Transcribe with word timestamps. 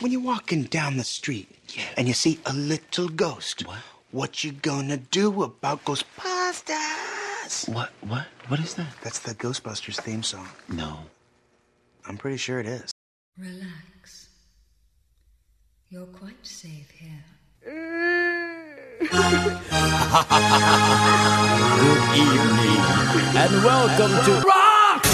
When 0.00 0.10
you're 0.12 0.20
walking 0.22 0.64
down 0.64 0.96
the 0.96 1.04
street 1.04 1.48
Yeah. 1.74 1.84
and 1.96 2.08
you 2.08 2.14
see 2.14 2.40
a 2.46 2.52
little 2.52 3.08
ghost, 3.08 3.66
What? 3.66 3.78
what 4.10 4.42
you 4.44 4.52
gonna 4.52 4.96
do 4.96 5.42
about 5.42 5.84
Ghostbusters? 5.84 7.68
What? 7.68 7.90
What? 8.00 8.26
What 8.48 8.60
is 8.60 8.74
that? 8.74 8.94
That's 9.02 9.18
the 9.18 9.34
Ghostbusters 9.34 10.00
theme 10.00 10.22
song. 10.22 10.48
No. 10.68 11.04
I'm 12.06 12.16
pretty 12.16 12.38
sure 12.38 12.60
it 12.60 12.66
is. 12.66 12.90
Relax. 13.36 14.28
You're 15.90 16.06
quite 16.06 16.44
safe 16.46 16.90
here. 16.90 17.24
Good 21.80 22.02
evening, 22.16 22.82
and 23.36 23.64
welcome 23.64 24.12
to 24.26 24.32
Rock 24.46 25.04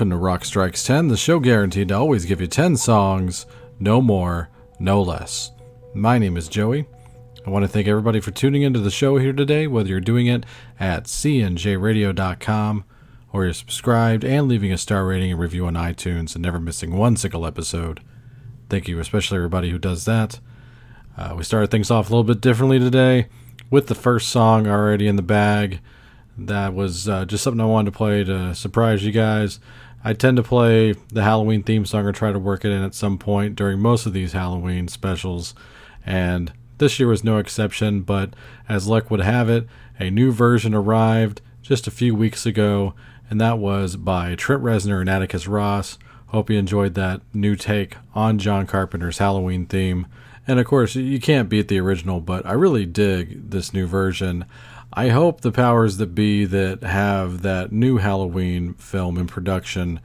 Welcome 0.00 0.08
to 0.08 0.16
Rock 0.16 0.46
Strikes 0.46 0.82
10, 0.84 1.08
the 1.08 1.16
show 1.18 1.38
guaranteed 1.40 1.88
to 1.88 1.94
always 1.94 2.24
give 2.24 2.40
you 2.40 2.46
10 2.46 2.78
songs, 2.78 3.44
no 3.78 4.00
more, 4.00 4.48
no 4.78 5.02
less. 5.02 5.50
My 5.92 6.16
name 6.16 6.38
is 6.38 6.48
Joey. 6.48 6.86
I 7.46 7.50
want 7.50 7.64
to 7.64 7.68
thank 7.68 7.86
everybody 7.86 8.18
for 8.18 8.30
tuning 8.30 8.62
into 8.62 8.80
the 8.80 8.90
show 8.90 9.18
here 9.18 9.34
today, 9.34 9.66
whether 9.66 9.90
you're 9.90 10.00
doing 10.00 10.26
it 10.26 10.46
at 10.78 11.04
cnjradio.com 11.04 12.84
or 13.30 13.44
you're 13.44 13.52
subscribed 13.52 14.24
and 14.24 14.48
leaving 14.48 14.72
a 14.72 14.78
star 14.78 15.04
rating 15.04 15.32
and 15.32 15.38
review 15.38 15.66
on 15.66 15.74
iTunes 15.74 16.34
and 16.34 16.40
never 16.40 16.58
missing 16.58 16.96
one 16.96 17.14
single 17.14 17.44
episode. 17.44 18.00
Thank 18.70 18.88
you, 18.88 19.00
especially 19.00 19.36
everybody 19.36 19.68
who 19.68 19.78
does 19.78 20.06
that. 20.06 20.40
Uh, 21.14 21.34
we 21.36 21.44
started 21.44 21.70
things 21.70 21.90
off 21.90 22.08
a 22.08 22.10
little 22.10 22.24
bit 22.24 22.40
differently 22.40 22.78
today 22.78 23.26
with 23.68 23.88
the 23.88 23.94
first 23.94 24.30
song 24.30 24.66
already 24.66 25.06
in 25.06 25.16
the 25.16 25.22
bag. 25.22 25.80
That 26.38 26.72
was 26.72 27.06
uh, 27.06 27.26
just 27.26 27.44
something 27.44 27.60
I 27.60 27.66
wanted 27.66 27.90
to 27.90 27.98
play 27.98 28.24
to 28.24 28.54
surprise 28.54 29.04
you 29.04 29.12
guys. 29.12 29.60
I 30.02 30.14
tend 30.14 30.38
to 30.38 30.42
play 30.42 30.94
the 31.08 31.22
Halloween 31.22 31.62
theme 31.62 31.84
song 31.84 32.06
or 32.06 32.12
try 32.12 32.32
to 32.32 32.38
work 32.38 32.64
it 32.64 32.70
in 32.70 32.82
at 32.82 32.94
some 32.94 33.18
point 33.18 33.54
during 33.54 33.80
most 33.80 34.06
of 34.06 34.12
these 34.12 34.32
Halloween 34.32 34.88
specials, 34.88 35.54
and 36.06 36.52
this 36.78 36.98
year 36.98 37.08
was 37.08 37.22
no 37.22 37.36
exception. 37.38 38.00
But 38.00 38.34
as 38.68 38.88
luck 38.88 39.10
would 39.10 39.20
have 39.20 39.50
it, 39.50 39.66
a 39.98 40.10
new 40.10 40.32
version 40.32 40.74
arrived 40.74 41.42
just 41.60 41.86
a 41.86 41.90
few 41.90 42.14
weeks 42.14 42.46
ago, 42.46 42.94
and 43.28 43.40
that 43.40 43.58
was 43.58 43.96
by 43.96 44.34
Trent 44.34 44.62
Reznor 44.62 45.00
and 45.00 45.10
Atticus 45.10 45.46
Ross. 45.46 45.98
Hope 46.28 46.48
you 46.48 46.58
enjoyed 46.58 46.94
that 46.94 47.20
new 47.34 47.54
take 47.54 47.96
on 48.14 48.38
John 48.38 48.66
Carpenter's 48.66 49.18
Halloween 49.18 49.66
theme. 49.66 50.06
And 50.46 50.58
of 50.58 50.66
course, 50.66 50.94
you 50.94 51.20
can't 51.20 51.48
beat 51.48 51.68
the 51.68 51.78
original, 51.78 52.20
but 52.20 52.46
I 52.46 52.52
really 52.52 52.86
dig 52.86 53.50
this 53.50 53.74
new 53.74 53.86
version. 53.86 54.46
I 54.92 55.08
hope 55.08 55.40
the 55.40 55.52
powers 55.52 55.98
that 55.98 56.14
be 56.14 56.44
that 56.46 56.82
have 56.82 57.42
that 57.42 57.70
new 57.70 57.98
Halloween 57.98 58.74
film 58.74 59.18
in 59.18 59.28
production 59.28 60.00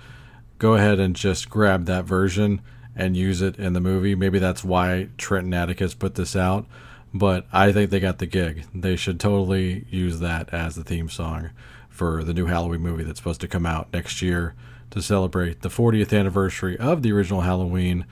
go 0.60 0.76
ahead 0.76 1.00
and 1.00 1.16
just 1.16 1.50
grab 1.50 1.86
that 1.86 2.06
version 2.06 2.62
and 2.96 3.18
use 3.18 3.42
it 3.42 3.58
in 3.58 3.74
the 3.74 3.80
movie. 3.80 4.16
Maybe 4.16 4.40
that's 4.40 4.64
why 4.64 5.10
Trent 5.18 5.46
and 5.46 5.56
Atticus 5.56 5.94
put 5.94 6.16
this 6.16 6.36
out, 6.36 6.66
but 7.14 7.46
I 7.52 7.72
think 7.72 7.90
they 7.90 8.00
got 8.00 8.20
the 8.20 8.26
gig. 8.26 8.66
They 8.74 8.96
should 8.96 9.20
totally 9.20 9.86
use 9.90 10.20
that 10.20 10.54
as 10.54 10.76
the 10.76 10.84
theme 10.84 11.10
song 11.10 11.50
for 11.90 12.24
the 12.24 12.34
new 12.34 12.46
Halloween 12.46 12.82
movie 12.82 13.04
that's 13.04 13.20
supposed 13.20 13.42
to 13.42 13.48
come 13.48 13.66
out 13.66 13.92
next 13.92 14.22
year 14.22 14.54
to 14.92 15.02
celebrate 15.02 15.62
the 15.62 15.70
40th 15.70 16.18
anniversary 16.18 16.78
of 16.78 17.02
the 17.02 17.12
original 17.12 17.42
Halloween. 17.42 18.06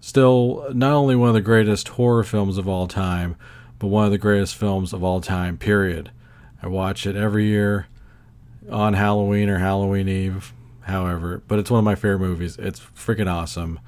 Still, 0.00 0.66
not 0.72 0.92
only 0.92 1.16
one 1.16 1.28
of 1.28 1.34
the 1.34 1.40
greatest 1.40 1.88
horror 1.88 2.24
films 2.24 2.58
of 2.58 2.68
all 2.68 2.86
time, 2.86 3.36
but 3.80 3.88
one 3.88 4.04
of 4.04 4.12
the 4.12 4.18
greatest 4.18 4.54
films 4.54 4.92
of 4.92 5.02
all 5.02 5.20
time, 5.20 5.56
period. 5.56 6.12
I 6.62 6.68
watch 6.68 7.06
it 7.06 7.16
every 7.16 7.46
year 7.46 7.88
on 8.70 8.92
Halloween 8.92 9.48
or 9.48 9.58
Halloween 9.58 10.06
Eve, 10.06 10.52
however, 10.82 11.42
but 11.48 11.58
it's 11.58 11.70
one 11.70 11.78
of 11.78 11.84
my 11.84 11.94
favorite 11.94 12.20
movies. 12.20 12.58
It's 12.58 12.78
freaking 12.78 13.26
awesome. 13.26 13.80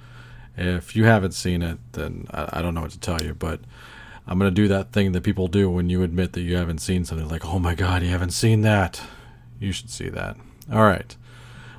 If 0.57 0.97
you 0.97 1.05
haven't 1.05 1.33
seen 1.33 1.63
it, 1.63 1.79
then 1.93 2.27
I, 2.31 2.59
I 2.59 2.63
don't 2.63 2.75
know 2.75 2.81
what 2.81 2.91
to 2.93 2.99
tell 2.99 3.23
you, 3.23 3.35
but 3.35 3.61
I'm 4.27 4.39
going 4.39 4.51
to 4.51 4.63
do 4.63 4.67
that 4.69 4.93
thing 4.93 5.13
that 5.13 5.23
people 5.23 5.47
do 5.47 5.69
when 5.71 5.91
you 5.91 6.03
admit 6.03 6.33
that 6.33 6.41
you 6.41 6.57
haven't 6.57 6.79
seen 6.79 7.05
something 7.05 7.29
like, 7.29 7.45
oh 7.45 7.59
my 7.59 7.75
God, 7.75 8.03
you 8.03 8.09
haven't 8.09 8.31
seen 8.31 8.63
that. 8.63 9.03
You 9.61 9.73
should 9.73 9.91
see 9.91 10.09
that. 10.09 10.37
All 10.73 10.85
right. 10.85 11.15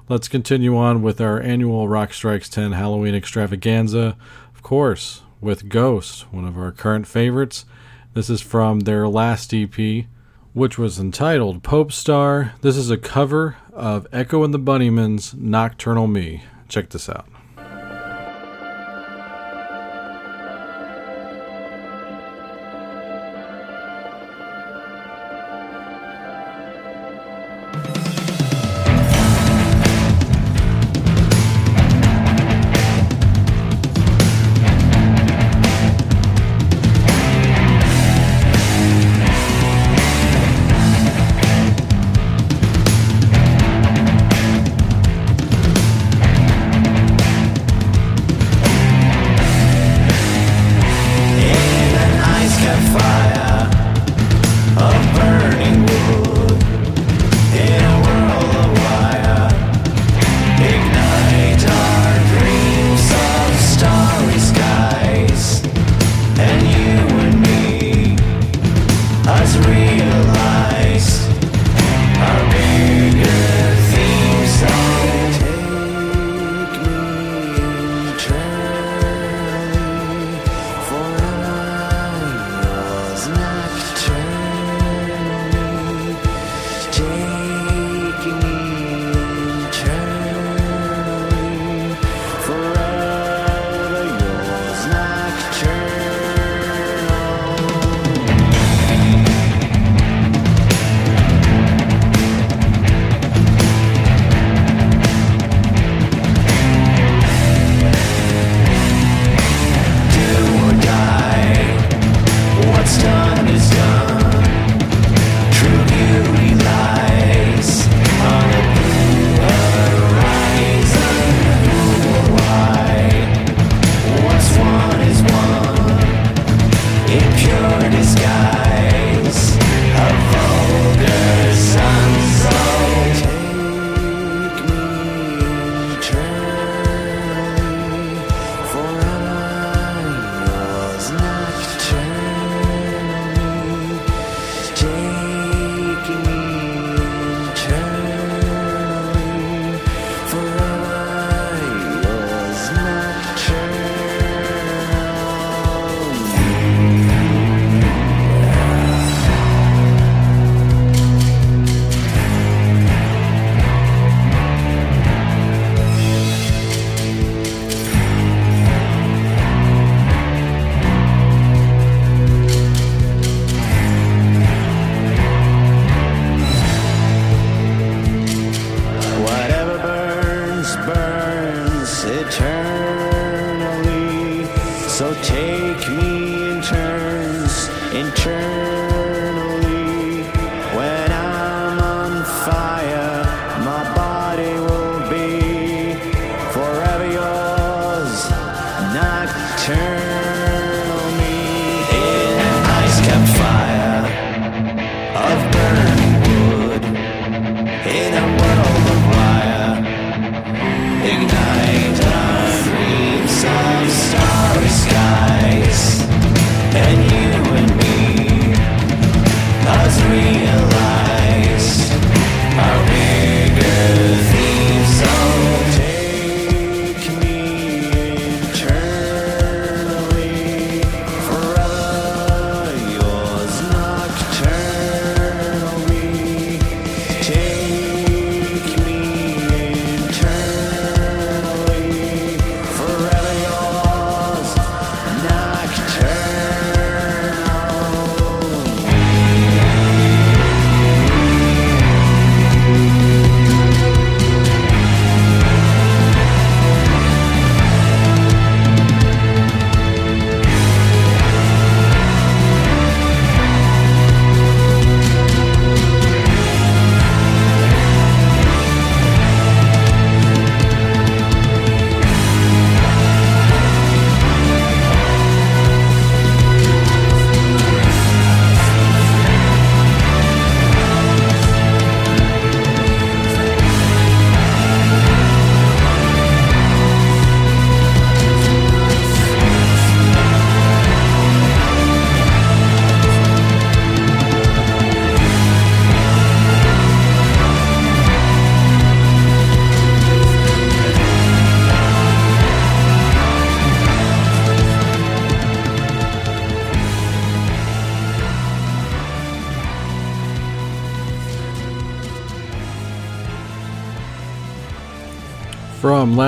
Let's 0.07 0.27
continue 0.27 0.77
on 0.77 1.01
with 1.01 1.19
our 1.19 1.41
annual 1.41 1.87
Rock 1.87 2.13
Strikes 2.13 2.47
10 2.47 2.73
Halloween 2.73 3.15
extravaganza. 3.15 4.17
Of 4.53 4.61
course, 4.61 5.23
with 5.41 5.67
Ghost, 5.67 6.31
one 6.31 6.45
of 6.45 6.57
our 6.57 6.71
current 6.71 7.07
favorites. 7.07 7.65
This 8.13 8.29
is 8.29 8.41
from 8.41 8.81
their 8.81 9.07
last 9.07 9.55
EP, 9.55 10.05
which 10.53 10.77
was 10.77 10.99
entitled 10.99 11.63
Popestar. 11.63 12.51
This 12.61 12.77
is 12.77 12.91
a 12.91 12.97
cover 12.97 13.57
of 13.73 14.05
Echo 14.13 14.43
and 14.43 14.53
the 14.53 14.59
Bunnymen's 14.59 15.33
Nocturnal 15.33 16.05
Me. 16.05 16.43
Check 16.69 16.89
this 16.89 17.09
out. 17.09 17.27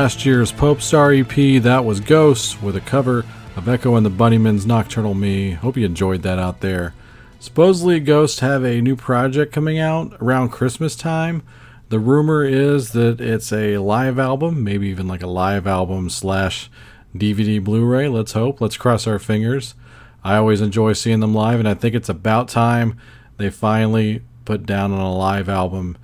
Last 0.06 0.24
year's 0.24 0.52
Popestar 0.52 1.20
EP, 1.20 1.64
that 1.64 1.84
was 1.84 2.00
Ghosts 2.00 2.62
with 2.62 2.76
a 2.76 2.80
cover 2.80 3.26
of 3.56 3.68
Echo 3.68 3.96
and 3.96 4.06
the 4.06 4.12
Bunnymen's 4.12 4.64
Nocturnal 4.64 5.16
Me. 5.16 5.54
Hope 5.54 5.78
you 5.78 5.86
enjoyed 5.88 6.22
that 6.22 6.38
out 6.38 6.62
there. 6.62 6.94
Supposedly, 7.40 8.00
Ghosts 8.00 8.42
have 8.42 8.64
a 8.64 8.82
new 8.82 8.96
project 8.96 9.52
coming 9.52 9.80
out 9.80 10.16
around 10.22 10.50
Christmas 10.50 10.96
time. 10.96 11.42
The 11.90 11.98
rumor 11.98 12.44
is 12.44 12.92
that 12.92 13.20
it's 13.20 13.52
a 13.52 13.80
live 13.80 14.20
album, 14.20 14.64
maybe 14.64 14.90
even 14.90 15.08
like 15.08 15.24
a 15.24 15.28
live 15.28 15.66
album 15.66 16.12
slash 16.12 16.70
DVD 17.16 17.60
Blu 17.62 17.84
ray. 17.84 18.08
Let's 18.08 18.34
hope. 18.34 18.62
Let's 18.62 18.78
cross 18.78 19.08
our 19.08 19.18
fingers. 19.18 19.74
I 20.24 20.36
always 20.36 20.62
enjoy 20.62 20.94
seeing 20.94 21.20
them 21.20 21.34
live, 21.34 21.58
and 21.58 21.68
I 21.68 21.74
think 21.74 21.96
it's 21.96 22.10
about 22.10 22.48
time 22.48 22.96
they 23.38 23.50
finally 23.50 24.22
put 24.46 24.68
down 24.68 24.92
on 24.92 25.00
a 25.00 25.18
live 25.18 25.50
album. 25.50 25.98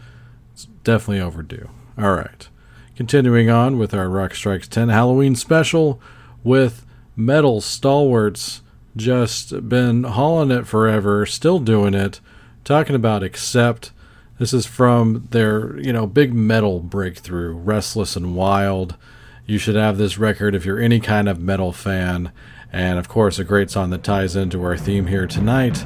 It's 0.53 0.65
definitely 0.84 1.22
overdue. 1.22 1.70
All 2.00 2.15
right. 2.15 2.48
Continuing 2.95 3.50
on 3.50 3.77
with 3.77 3.93
our 3.93 4.10
Rock 4.10 4.36
Strikes 4.36 4.67
10 4.67 4.89
Halloween 4.89 5.36
special 5.36 6.01
with 6.43 6.86
metal 7.15 7.62
stalwarts 7.62 8.62
just 8.98 9.69
been 9.69 10.03
hauling 10.03 10.51
it 10.51 10.67
forever, 10.67 11.25
still 11.25 11.60
doing 11.60 11.93
it, 11.93 12.19
talking 12.63 12.95
about 12.95 13.24
Accept. 13.24 13.91
This 14.39 14.53
is 14.53 14.65
from 14.65 15.27
their, 15.31 15.79
you 15.79 15.93
know, 15.93 16.05
big 16.05 16.33
metal 16.33 16.79
breakthrough, 16.79 17.53
Restless 17.53 18.15
and 18.15 18.36
Wild. 18.36 18.98
You 19.45 19.57
should 19.57 19.75
have 19.75 19.98
this 19.98 20.17
record 20.17 20.53
if 20.53 20.65
you're 20.65 20.79
any 20.79 21.00
kind 21.00 21.29
of 21.29 21.39
metal 21.39 21.71
fan. 21.71 22.31
And 22.74 23.00
of 23.00 23.07
course, 23.07 23.39
a 23.39 23.43
great 23.43 23.69
song 23.69 23.89
that 23.91 24.03
ties 24.03 24.36
into 24.36 24.63
our 24.63 24.77
theme 24.77 25.07
here 25.07 25.27
tonight. 25.27 25.86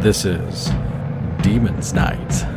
This 0.00 0.24
is 0.24 0.70
Demon's 1.42 1.92
Night. 1.92 2.55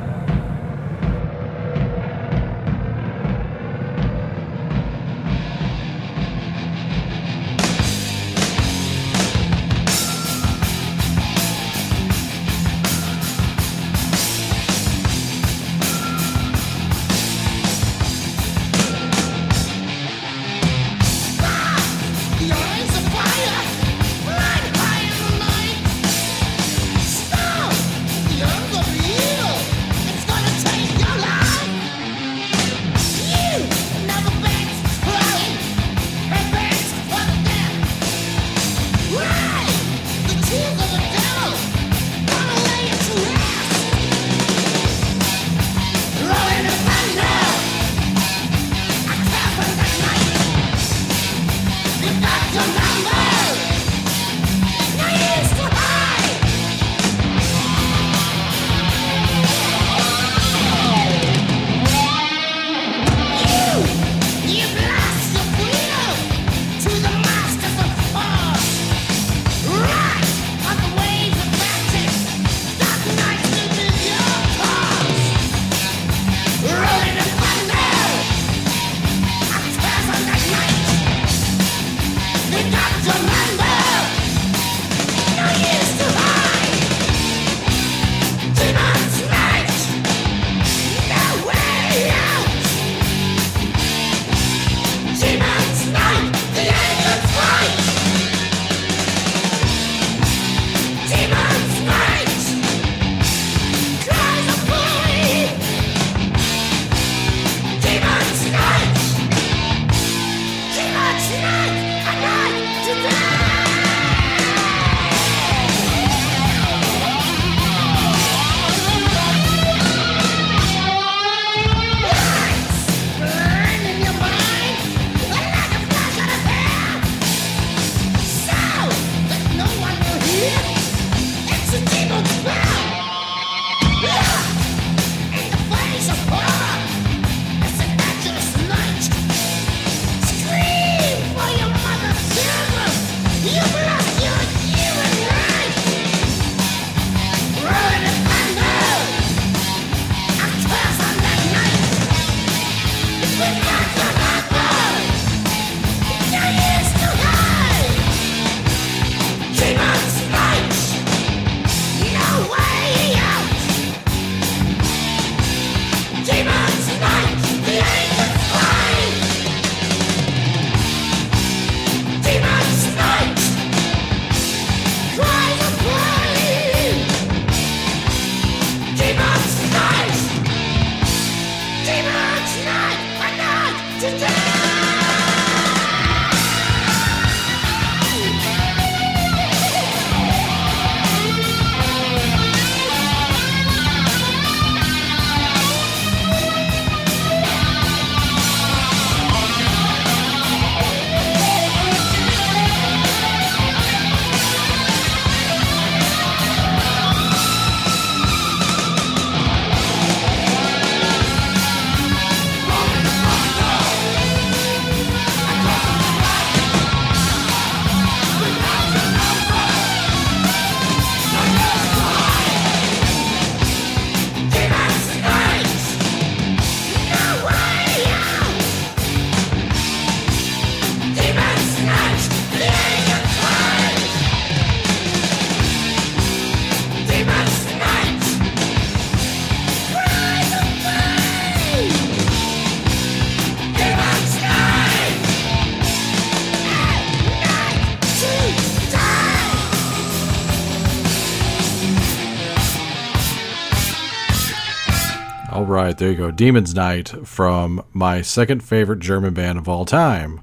Right, 255.89 255.97
there 255.97 256.11
you 256.11 256.17
go. 256.17 256.29
Demon's 256.29 256.75
Night 256.75 257.09
from 257.25 257.83
my 257.93 258.21
second 258.21 258.63
favorite 258.63 258.99
German 258.99 259.33
band 259.33 259.57
of 259.57 259.67
all 259.67 259.85
time. 259.85 260.39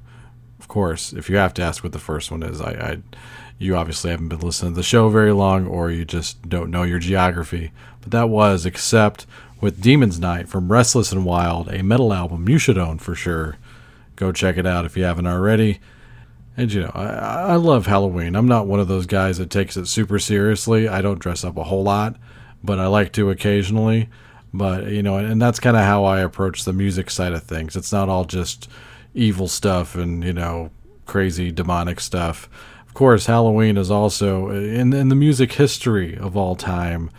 Of 0.59 0.67
course, 0.67 1.13
if 1.13 1.29
you 1.29 1.37
have 1.37 1.53
to 1.53 1.61
ask 1.61 1.85
what 1.85 1.93
the 1.93 1.99
first 1.99 2.29
one 2.31 2.43
is, 2.43 2.59
I, 2.59 2.71
I 2.71 2.97
you 3.57 3.77
obviously 3.77 4.11
haven't 4.11 4.27
been 4.27 4.41
listening 4.41 4.73
to 4.73 4.75
the 4.75 4.83
show 4.83 5.07
very 5.07 5.31
long 5.31 5.65
or 5.65 5.89
you 5.89 6.03
just 6.03 6.49
don't 6.49 6.69
know 6.69 6.83
your 6.83 6.99
geography. 6.99 7.71
But 8.01 8.11
that 8.11 8.27
was 8.27 8.65
Accept 8.65 9.25
with 9.61 9.81
Demon's 9.81 10.19
Night 10.19 10.49
from 10.49 10.69
Restless 10.69 11.13
and 11.13 11.23
Wild, 11.23 11.69
a 11.69 11.81
metal 11.81 12.13
album 12.13 12.49
you 12.49 12.57
should 12.57 12.77
own 12.77 12.97
for 12.97 13.15
sure. 13.15 13.55
Go 14.17 14.33
check 14.33 14.57
it 14.57 14.67
out 14.67 14.83
if 14.83 14.97
you 14.97 15.05
haven't 15.05 15.27
already. 15.27 15.79
And 16.57 16.73
you 16.73 16.81
know, 16.81 16.91
I, 16.93 17.05
I 17.51 17.55
love 17.55 17.85
Halloween. 17.85 18.35
I'm 18.35 18.49
not 18.49 18.67
one 18.67 18.81
of 18.81 18.89
those 18.89 19.05
guys 19.05 19.37
that 19.37 19.49
takes 19.49 19.77
it 19.77 19.87
super 19.87 20.19
seriously. 20.19 20.89
I 20.89 21.01
don't 21.01 21.19
dress 21.19 21.45
up 21.45 21.55
a 21.55 21.63
whole 21.63 21.83
lot, 21.83 22.17
but 22.61 22.79
I 22.79 22.87
like 22.87 23.13
to 23.13 23.29
occasionally. 23.29 24.09
But 24.53 24.87
you 24.87 25.03
know, 25.03 25.17
and 25.17 25.41
that's 25.41 25.59
kind 25.59 25.77
of 25.77 25.83
how 25.83 26.05
I 26.05 26.21
approach 26.21 26.63
the 26.63 26.73
music 26.73 27.09
side 27.09 27.33
of 27.33 27.43
things. 27.43 27.75
It's 27.75 27.91
not 27.91 28.09
all 28.09 28.25
just 28.25 28.69
evil 29.13 29.47
stuff 29.47 29.95
and 29.95 30.23
you 30.23 30.33
know 30.33 30.71
crazy 31.05 31.51
demonic 31.51 31.99
stuff. 31.99 32.49
Of 32.87 32.93
course, 32.93 33.25
Halloween 33.25 33.77
is 33.77 33.91
also 33.91 34.49
in 34.49 34.93
in 34.93 35.09
the 35.09 35.15
music 35.15 35.53
history 35.53 36.17
of 36.17 36.37
all 36.37 36.55
time. 36.55 37.09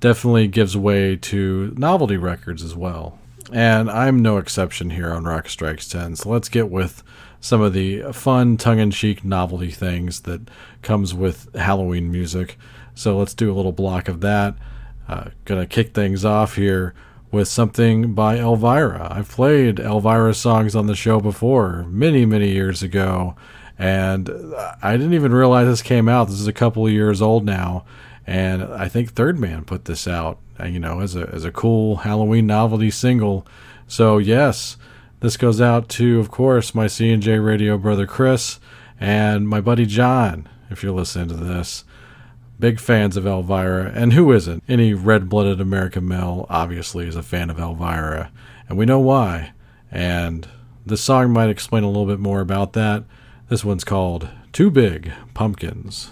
Definitely 0.00 0.48
gives 0.48 0.76
way 0.76 1.16
to 1.16 1.74
novelty 1.76 2.16
records 2.16 2.62
as 2.62 2.74
well. 2.74 3.18
And 3.52 3.90
I'm 3.90 4.20
no 4.20 4.36
exception 4.36 4.90
here 4.90 5.10
on 5.10 5.24
Rock 5.24 5.48
Strikes 5.48 5.88
10. 5.88 6.16
So 6.16 6.28
let's 6.28 6.48
get 6.48 6.70
with 6.70 7.02
some 7.40 7.60
of 7.60 7.72
the 7.72 8.02
fun, 8.12 8.56
tongue 8.56 8.78
in 8.78 8.90
cheek 8.90 9.24
novelty 9.24 9.70
things 9.70 10.20
that 10.20 10.42
comes 10.82 11.14
with 11.14 11.54
Halloween 11.54 12.12
music. 12.12 12.58
So 12.94 13.16
let's 13.16 13.34
do 13.34 13.52
a 13.52 13.54
little 13.54 13.72
block 13.72 14.08
of 14.08 14.20
that. 14.20 14.54
Uh, 15.08 15.30
gonna 15.44 15.66
kick 15.66 15.94
things 15.94 16.24
off 16.24 16.56
here 16.56 16.94
with 17.30 17.48
something 17.48 18.14
by 18.14 18.38
Elvira. 18.38 19.08
I've 19.10 19.30
played 19.30 19.80
Elvira 19.80 20.34
songs 20.34 20.76
on 20.76 20.86
the 20.86 20.94
show 20.94 21.20
before, 21.20 21.84
many, 21.88 22.26
many 22.26 22.50
years 22.50 22.82
ago, 22.82 23.34
and 23.78 24.30
I 24.82 24.96
didn't 24.96 25.14
even 25.14 25.32
realize 25.32 25.66
this 25.66 25.82
came 25.82 26.08
out. 26.08 26.28
This 26.28 26.40
is 26.40 26.46
a 26.46 26.52
couple 26.52 26.86
of 26.86 26.92
years 26.92 27.22
old 27.22 27.44
now, 27.44 27.84
and 28.26 28.62
I 28.62 28.88
think 28.88 29.10
Third 29.10 29.38
Man 29.38 29.64
put 29.64 29.86
this 29.86 30.06
out, 30.06 30.38
uh, 30.60 30.66
you 30.66 30.78
know, 30.78 31.00
as 31.00 31.16
a 31.16 31.28
as 31.32 31.44
a 31.44 31.52
cool 31.52 31.96
Halloween 31.96 32.46
novelty 32.46 32.90
single. 32.90 33.46
So 33.86 34.18
yes, 34.18 34.76
this 35.20 35.36
goes 35.36 35.60
out 35.60 35.88
to, 35.90 36.20
of 36.20 36.30
course, 36.30 36.74
my 36.74 36.86
C 36.86 37.10
and 37.10 37.22
J 37.22 37.38
Radio 37.38 37.78
brother 37.78 38.06
Chris 38.06 38.60
and 39.00 39.48
my 39.48 39.60
buddy 39.60 39.86
John. 39.86 40.48
If 40.70 40.82
you're 40.82 40.92
listening 40.92 41.28
to 41.28 41.34
this, 41.34 41.84
big 42.58 42.80
fans 42.80 43.16
of 43.16 43.26
Elvira, 43.26 43.92
and 43.94 44.12
who 44.12 44.32
isn't? 44.32 44.64
Any 44.68 44.92
red 44.94 45.28
blooded 45.28 45.60
American 45.60 46.08
male, 46.08 46.46
obviously, 46.48 47.06
is 47.06 47.16
a 47.16 47.22
fan 47.22 47.50
of 47.50 47.58
Elvira, 47.58 48.30
and 48.68 48.76
we 48.76 48.86
know 48.86 48.98
why. 48.98 49.52
And 49.90 50.48
this 50.84 51.00
song 51.00 51.32
might 51.32 51.50
explain 51.50 51.84
a 51.84 51.88
little 51.88 52.06
bit 52.06 52.18
more 52.18 52.40
about 52.40 52.72
that. 52.74 53.04
This 53.48 53.64
one's 53.64 53.84
called 53.84 54.28
Two 54.52 54.70
Big 54.70 55.12
Pumpkins. 55.34 56.10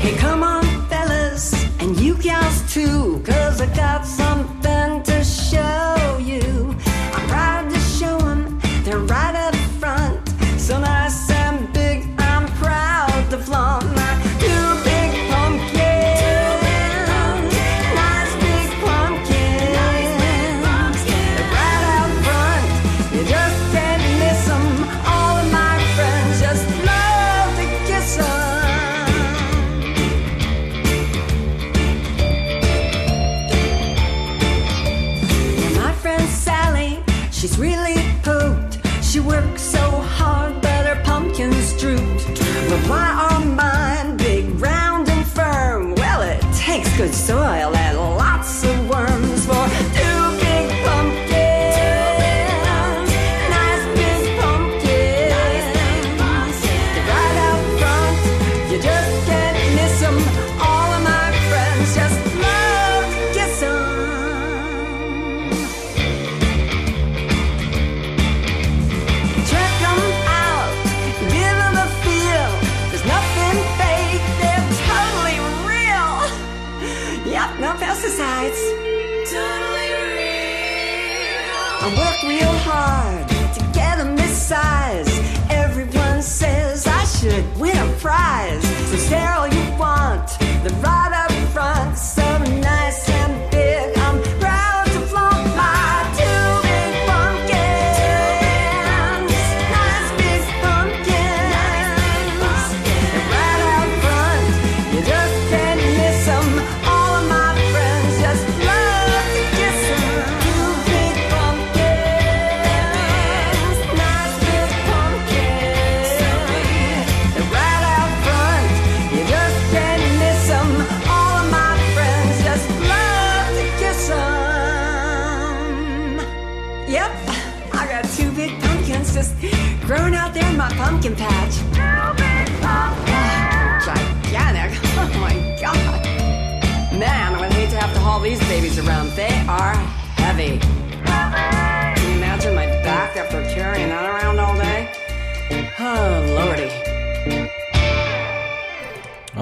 Hey, 0.00 0.16
come 0.18 0.42
on, 0.42 0.64
fellas, 0.88 1.54
and 1.80 1.98
you 1.98 2.16
gals 2.16 2.72
too, 2.72 3.22
cause 3.24 3.60
I 3.60 3.66
got 3.74 4.04
something 4.04 4.59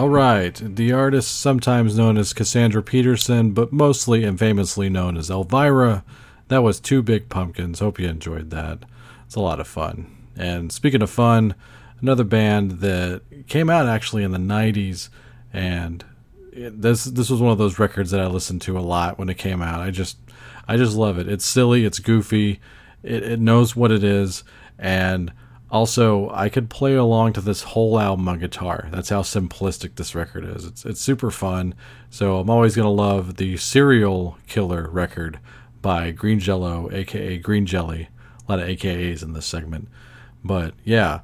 All 0.09 0.15
right, 0.15 0.55
the 0.55 0.91
artist 0.91 1.39
sometimes 1.39 1.99
known 1.99 2.17
as 2.17 2.33
Cassandra 2.33 2.83
Peterson, 2.83 3.51
but 3.51 3.75
mostly 3.75 4.25
and 4.25 4.39
famously 4.39 4.89
known 4.89 5.19
as 5.19 5.29
Elvira. 5.29 6.03
That 6.49 6.63
was 6.63 6.81
Two 6.81 7.03
Big 7.03 7.29
Pumpkins. 7.29 7.81
Hope 7.81 8.01
you 8.01 8.09
enjoyed 8.09 8.49
that. 8.49 8.87
It's 9.27 9.35
a 9.35 9.41
lot 9.41 9.61
of 9.61 9.69
fun. 9.69 10.11
And 10.35 10.73
speaking 10.73 11.03
of 11.03 11.11
fun, 11.11 11.55
another 12.01 12.25
band 12.25 12.81
that 12.81 13.21
came 13.49 13.69
out 13.69 13.87
actually 13.87 14.23
in 14.23 14.33
the 14.33 14.39
90s 14.39 15.11
and 15.53 16.07
this 16.55 17.05
this 17.05 17.29
was 17.29 17.43
one 17.43 17.53
of 17.53 17.59
those 17.59 17.79
records 17.79 18.11
that 18.11 18.21
I 18.21 18.29
listened 18.29 18.63
to 18.63 18.79
a 18.79 18.81
lot 18.81 19.19
when 19.19 19.29
it 19.29 19.37
came 19.37 19.61
out. 19.61 19.81
I 19.81 19.91
just 19.91 20.17
I 20.67 20.79
just 20.79 20.97
love 20.97 21.19
it. 21.19 21.29
It's 21.29 21.45
silly, 21.45 21.85
it's 21.85 21.99
goofy, 21.99 22.61
it, 23.03 23.23
it 23.25 23.41
knows 23.41 23.77
what 23.77 23.93
it 23.93 24.03
is, 24.03 24.43
and 24.79 25.35
also 25.71 26.31
I 26.31 26.49
could 26.49 26.71
play 26.71 26.95
along 26.95 27.35
to 27.35 27.41
this 27.41 27.63
whole 27.63 27.99
album 27.99 28.29
on 28.29 28.39
guitar. 28.39 28.89
That's 28.91 29.11
how 29.11 29.23
simplistic 29.23 29.97
this 29.97 30.15
record 30.15 30.45
is. 30.45 30.65
It's 30.65 30.85
it's 30.85 31.01
super 31.01 31.31
fun. 31.31 31.75
So 32.11 32.39
I'm 32.39 32.51
always 32.51 32.77
gonna 32.77 32.91
love 32.91 33.37
the 33.37 33.57
Serial 33.57 34.39
Killer 34.47 34.89
record 34.89 35.39
by 35.83 36.11
Green 36.11 36.41
Jello, 36.41 36.89
aka 36.93 37.39
Green 37.39 37.67
Jelly. 37.67 38.09
A 38.47 38.53
lot 38.53 38.61
of 38.61 38.69
AKAs 38.69 39.23
in 39.23 39.35
this 39.35 39.47
segment. 39.47 39.89
But 40.43 40.73
yeah, 40.85 41.21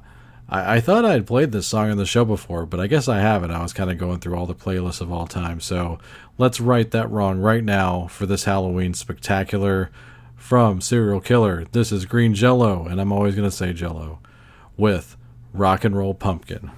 I, 0.47 0.75
I 0.75 0.79
thought 0.79 1.05
I 1.05 1.13
had 1.13 1.27
played 1.27 1.51
this 1.51 1.67
song 1.67 1.89
on 1.89 1.97
the 1.97 2.05
show 2.05 2.25
before, 2.25 2.65
but 2.65 2.79
I 2.79 2.87
guess 2.87 3.07
I 3.07 3.19
haven't. 3.19 3.51
I 3.51 3.63
was 3.63 3.73
kind 3.73 3.89
of 3.89 3.97
going 3.97 4.19
through 4.19 4.35
all 4.35 4.45
the 4.45 4.53
playlists 4.55 5.01
of 5.01 5.11
all 5.11 5.27
time. 5.27 5.59
So 5.59 5.99
let's 6.37 6.59
right 6.59 6.89
that 6.91 7.09
wrong 7.09 7.39
right 7.39 7.63
now 7.63 8.07
for 8.07 8.25
this 8.25 8.43
Halloween 8.43 8.93
spectacular 8.93 9.89
from 10.35 10.81
Serial 10.81 11.21
Killer. 11.21 11.65
This 11.71 11.91
is 11.91 12.05
Green 12.05 12.35
Jello, 12.35 12.85
and 12.85 13.01
I'm 13.01 13.11
always 13.11 13.35
going 13.35 13.49
to 13.49 13.55
say 13.55 13.73
Jello, 13.73 14.19
with 14.77 15.17
Rock 15.53 15.83
and 15.83 15.95
Roll 15.95 16.13
Pumpkin. 16.13 16.71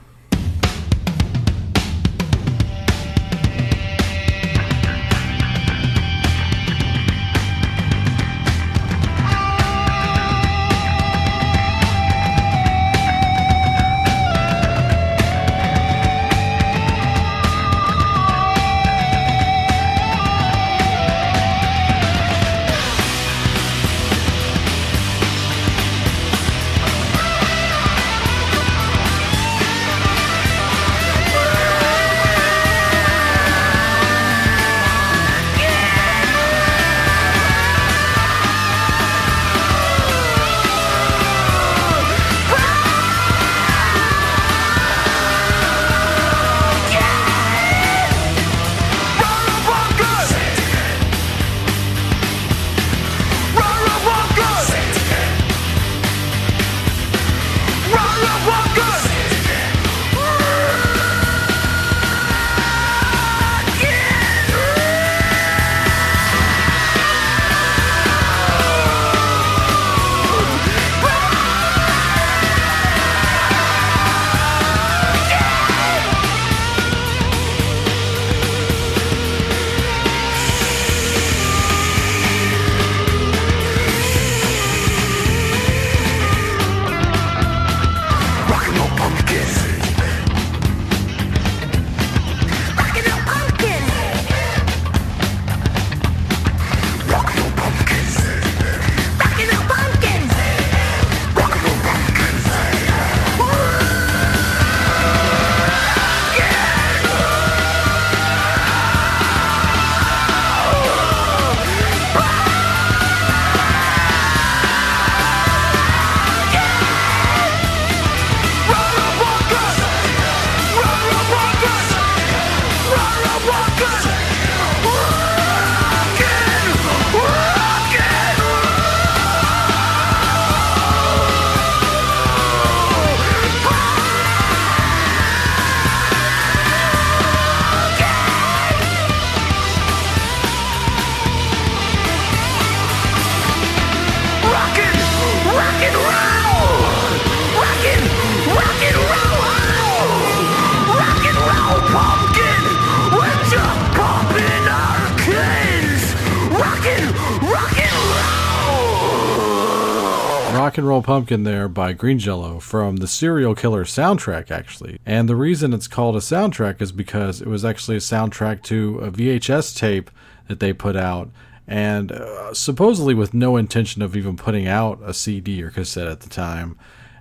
Pumpkin 161.17 161.45
there 161.45 161.67
by 161.67 161.93
Green 161.93 162.19
Jello 162.19 162.59
from 162.59 162.97
the 162.97 163.07
Serial 163.07 163.55
Killer 163.55 163.85
soundtrack, 163.85 164.51
actually. 164.51 164.99
And 165.03 165.27
the 165.27 165.35
reason 165.35 165.73
it's 165.73 165.87
called 165.87 166.15
a 166.15 166.19
soundtrack 166.19 166.79
is 166.79 166.91
because 166.91 167.41
it 167.41 167.47
was 167.47 167.65
actually 167.65 167.97
a 167.97 168.01
soundtrack 168.01 168.61
to 168.65 168.99
a 168.99 169.09
VHS 169.09 169.75
tape 169.75 170.11
that 170.47 170.59
they 170.59 170.73
put 170.73 170.95
out, 170.95 171.31
and 171.65 172.11
uh, 172.11 172.53
supposedly 172.53 173.15
with 173.15 173.33
no 173.33 173.57
intention 173.57 174.03
of 174.03 174.15
even 174.15 174.37
putting 174.37 174.67
out 174.67 174.99
a 175.03 175.11
CD 175.11 175.63
or 175.63 175.71
cassette 175.71 176.07
at 176.07 176.19
the 176.19 176.29
time. 176.29 176.77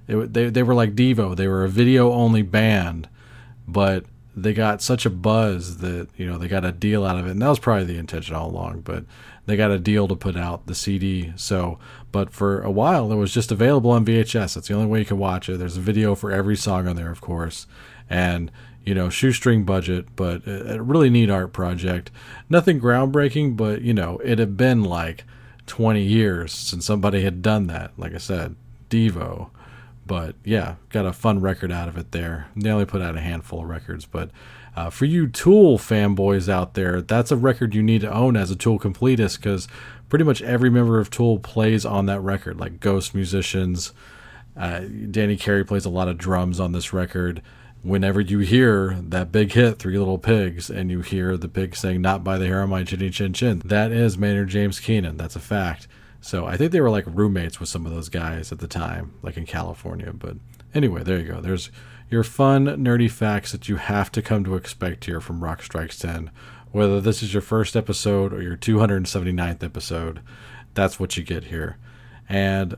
They, 0.07 0.15
they, 0.27 0.51
they 0.51 0.63
were 0.63 0.75
like 0.75 0.95
Devo, 0.95 1.35
they 1.35 1.49
were 1.49 1.65
a 1.65 1.71
video 1.71 2.13
only 2.13 2.43
band, 2.43 3.09
but 3.67 4.05
they 4.37 4.53
got 4.53 4.83
such 4.83 5.07
a 5.07 5.11
buzz 5.11 5.79
that 5.79 6.09
you 6.17 6.27
know 6.27 6.37
they 6.37 6.47
got 6.47 6.65
a 6.65 6.71
deal 6.71 7.05
out 7.05 7.19
of 7.19 7.27
it 7.27 7.31
and 7.31 7.43
that 7.43 7.49
was 7.49 7.59
probably 7.59 7.85
the 7.85 7.99
intention 7.99 8.35
all 8.35 8.51
along 8.51 8.81
but 8.83 9.05
they 9.47 9.57
got 9.57 9.71
a 9.71 9.79
deal 9.79 10.07
to 10.07 10.15
put 10.15 10.37
out 10.37 10.67
the 10.67 10.75
cd 10.75 11.33
so 11.37 11.79
but 12.13 12.31
for 12.31 12.61
a 12.61 12.71
while 12.71 13.11
it 13.11 13.17
was 13.17 13.33
just 13.33 13.51
available 13.51 13.91
on 13.91 14.05
vhs 14.05 14.55
that's 14.55 14.69
the 14.69 14.75
only 14.75 14.87
way 14.87 14.99
you 15.01 15.05
can 15.05 15.19
watch 15.19 15.49
it. 15.49 15.59
There's 15.59 15.77
a 15.77 15.81
video 15.81 16.15
for 16.15 16.31
every 16.31 16.57
song 16.57 16.87
on 16.87 16.97
there 16.97 17.11
of 17.11 17.21
course 17.21 17.67
and 18.11 18.53
you 18.85 18.95
know 18.95 19.09
shoestring 19.09 19.65
budget 19.65 20.07
but 20.15 20.47
a 20.47 20.83
really 20.83 21.11
neat 21.11 21.31
art 21.31 21.53
project. 21.53 22.11
Nothing 22.51 22.79
groundbreaking 22.79 23.57
but 23.57 23.81
you 23.81 23.95
know 23.95 24.19
it 24.19 24.39
had 24.39 24.57
been 24.57 24.85
like 24.85 25.25
20 25.67 26.03
years 26.03 26.53
since 26.53 26.85
somebody 26.85 27.23
had 27.23 27.43
done 27.43 27.67
that 27.67 27.91
like 27.97 28.15
i 28.15 28.19
said 28.19 28.55
devo 28.89 29.51
but 30.07 30.37
yeah, 30.45 30.77
got 30.91 31.07
a 31.07 31.13
fun 31.13 31.41
record 31.41 31.73
out 31.73 31.89
of 31.89 31.99
it 31.99 32.13
there. 32.13 32.49
They 32.55 32.71
only 32.71 32.85
put 32.85 33.03
out 33.03 33.17
a 33.17 33.21
handful 33.21 33.63
of 33.63 33.69
records, 33.69 34.07
but 34.07 34.31
uh, 34.77 34.91
for 34.91 35.07
you 35.07 35.27
Tool 35.27 35.79
fanboys 35.79 36.49
out 36.49 36.75
there, 36.75 37.01
that's 37.01 37.33
a 37.33 37.37
record 37.37 37.75
you 37.75 37.83
need 37.83 38.03
to 38.03 38.13
own 38.13 38.37
as 38.37 38.51
a 38.51 38.57
Tool 38.57 38.79
completist 38.79 39.39
because 39.39 39.67
pretty 40.09 40.25
much 40.25 40.43
every 40.43 40.71
member 40.71 41.01
of 41.01 41.11
Tool 41.11 41.39
plays 41.39 41.85
on 41.85 42.07
that 42.07 42.21
record, 42.21 42.61
like 42.61 42.79
ghost 42.79 43.15
musicians. 43.15 43.93
Uh, 44.57 44.81
Danny 45.11 45.37
Carey 45.37 45.65
plays 45.65 45.85
a 45.85 45.91
lot 45.91 46.09
of 46.09 46.19
drums 46.19 46.61
on 46.61 46.73
this 46.73 46.93
record. 46.93 47.43
Whenever 47.83 48.21
you 48.21 48.41
hear 48.41 48.99
that 49.01 49.33
big 49.33 49.53
hit, 49.53 49.79
Three 49.79 49.99
Little 49.99 50.19
Pigs, 50.19 50.71
and 50.71 50.91
you 50.91 51.01
hear 51.01 51.37
the 51.37 51.49
pig 51.49 51.77
saying, 51.77 52.01
Not 52.01 52.25
by 52.25 52.37
the 52.37 52.47
hair 52.47 52.63
on 52.63 52.71
my 52.71 52.85
chinny 52.85 53.11
chin 53.11 53.33
chin, 53.33 53.63
that 53.65 53.93
is 53.93 54.19
Maynard 54.19 54.49
James 54.49 54.81
Keenan. 54.81 55.17
That's 55.17 55.37
a 55.37 55.41
fact. 55.41 55.87
So 56.27 56.45
I 56.45 56.57
think 56.57 56.73
they 56.73 56.81
were 56.81 56.91
like 56.91 57.05
roommates 57.07 57.61
with 57.61 57.69
some 57.69 57.87
of 57.87 57.95
those 57.95 58.09
guys 58.09 58.51
at 58.51 58.59
the 58.59 58.67
time, 58.67 59.15
like 59.23 59.37
in 59.37 59.47
California. 59.47 60.13
But 60.13 60.39
anyway, 60.75 61.05
there 61.05 61.21
you 61.21 61.33
go. 61.33 61.41
There's 61.41 61.71
your 62.11 62.25
fun, 62.25 62.67
nerdy 62.67 63.09
facts 63.09 63.53
that 63.53 63.69
you 63.69 63.77
have 63.77 64.11
to 64.11 64.21
come 64.21 64.43
to 64.43 64.57
expect 64.57 65.05
here 65.05 65.21
from 65.21 65.45
Rock 65.45 65.63
Strikes 65.63 66.01
10. 66.01 66.33
Whether 66.73 67.01
this 67.01 67.23
is 67.23 67.33
your 67.33 67.43
first 67.43 67.77
episode 67.77 68.33
or 68.33 68.43
your 68.43 68.57
279th 68.57 69.63
episode, 69.63 70.21
that's 70.75 70.99
what 70.99 71.17
you 71.17 71.23
get 71.23 71.45
here. 71.45 71.77
And 72.29 72.77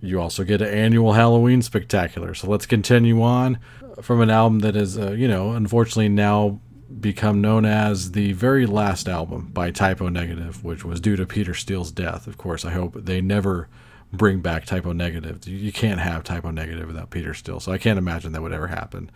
you 0.00 0.18
also 0.18 0.42
get 0.42 0.62
an 0.62 0.68
annual 0.68 1.12
Halloween 1.12 1.60
spectacular. 1.60 2.32
So 2.32 2.48
let's 2.48 2.64
continue 2.64 3.20
on 3.20 3.58
from 4.00 4.22
an 4.22 4.30
album 4.30 4.60
that 4.60 4.76
is, 4.76 4.96
uh, 4.96 5.10
you 5.10 5.28
know, 5.28 5.52
unfortunately 5.52 6.08
now 6.08 6.58
become 7.00 7.40
known 7.40 7.64
as 7.64 8.12
the 8.12 8.32
very 8.32 8.66
last 8.66 9.08
album 9.08 9.50
by 9.52 9.70
Type 9.70 10.00
O 10.00 10.08
Negative, 10.08 10.64
which 10.64 10.84
was 10.84 11.00
due 11.00 11.16
to 11.16 11.26
Peter 11.26 11.54
Steele's 11.54 11.92
death. 11.92 12.26
Of 12.26 12.38
course, 12.38 12.64
I 12.64 12.70
hope 12.70 12.94
they 12.94 13.20
never 13.20 13.68
bring 14.12 14.40
back 14.40 14.64
Type 14.64 14.86
O 14.86 14.92
Negative. 14.92 15.46
You 15.46 15.72
can't 15.72 16.00
have 16.00 16.24
Type 16.24 16.44
O 16.44 16.50
Negative 16.50 16.86
without 16.86 17.10
Peter 17.10 17.34
Steele, 17.34 17.60
so 17.60 17.72
I 17.72 17.78
can't 17.78 17.98
imagine 17.98 18.32
that 18.32 18.42
would 18.42 18.52
ever 18.52 18.68
happen. 18.68 19.10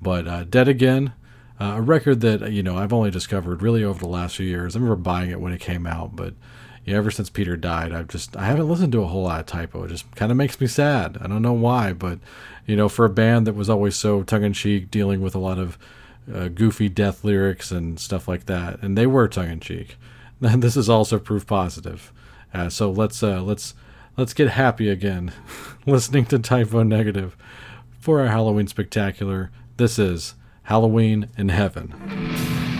But 0.00 0.26
uh, 0.26 0.44
Dead 0.44 0.66
Again, 0.66 1.12
uh, 1.60 1.74
a 1.76 1.80
record 1.80 2.20
that 2.22 2.42
uh, 2.42 2.46
you 2.46 2.62
know 2.62 2.76
I've 2.76 2.92
only 2.92 3.10
discovered 3.10 3.62
really 3.62 3.84
over 3.84 4.00
the 4.00 4.08
last 4.08 4.36
few 4.36 4.46
years. 4.46 4.74
I 4.74 4.80
remember 4.80 4.96
buying 4.96 5.30
it 5.30 5.40
when 5.40 5.52
it 5.52 5.60
came 5.60 5.86
out, 5.86 6.16
but 6.16 6.34
you 6.84 6.92
know, 6.92 6.98
ever 6.98 7.12
since 7.12 7.30
Peter 7.30 7.56
died, 7.56 7.92
I've 7.92 8.08
just 8.08 8.36
I 8.36 8.46
haven't 8.46 8.68
listened 8.68 8.92
to 8.92 9.02
a 9.02 9.06
whole 9.06 9.22
lot 9.22 9.40
of 9.40 9.46
Type 9.46 9.76
O. 9.76 9.84
It 9.84 9.88
just 9.88 10.10
kind 10.16 10.32
of 10.32 10.36
makes 10.36 10.60
me 10.60 10.66
sad. 10.66 11.18
I 11.20 11.28
don't 11.28 11.42
know 11.42 11.52
why, 11.52 11.92
but 11.92 12.18
you 12.66 12.74
know, 12.74 12.88
for 12.88 13.04
a 13.04 13.10
band 13.10 13.46
that 13.46 13.54
was 13.54 13.70
always 13.70 13.94
so 13.94 14.24
tongue 14.24 14.42
in 14.42 14.52
cheek, 14.52 14.90
dealing 14.90 15.20
with 15.20 15.36
a 15.36 15.38
lot 15.38 15.58
of 15.58 15.78
uh, 16.32 16.48
goofy 16.48 16.88
death 16.88 17.24
lyrics 17.24 17.70
and 17.70 17.98
stuff 17.98 18.28
like 18.28 18.46
that, 18.46 18.82
and 18.82 18.96
they 18.96 19.06
were 19.06 19.28
tongue 19.28 19.50
in 19.50 19.60
cheek. 19.60 19.96
And 20.40 20.62
this 20.62 20.76
is 20.76 20.88
also 20.88 21.18
proof 21.18 21.46
positive. 21.46 22.12
Uh, 22.52 22.68
so 22.68 22.90
let's 22.90 23.22
uh, 23.22 23.42
let's 23.42 23.74
let's 24.16 24.34
get 24.34 24.50
happy 24.50 24.88
again, 24.88 25.32
listening 25.86 26.26
to 26.26 26.38
Type 26.38 26.74
O 26.74 26.82
Negative 26.82 27.36
for 27.98 28.20
our 28.20 28.28
Halloween 28.28 28.66
spectacular. 28.66 29.50
This 29.76 29.98
is 29.98 30.34
Halloween 30.64 31.28
in 31.36 31.48
Heaven. 31.48 32.71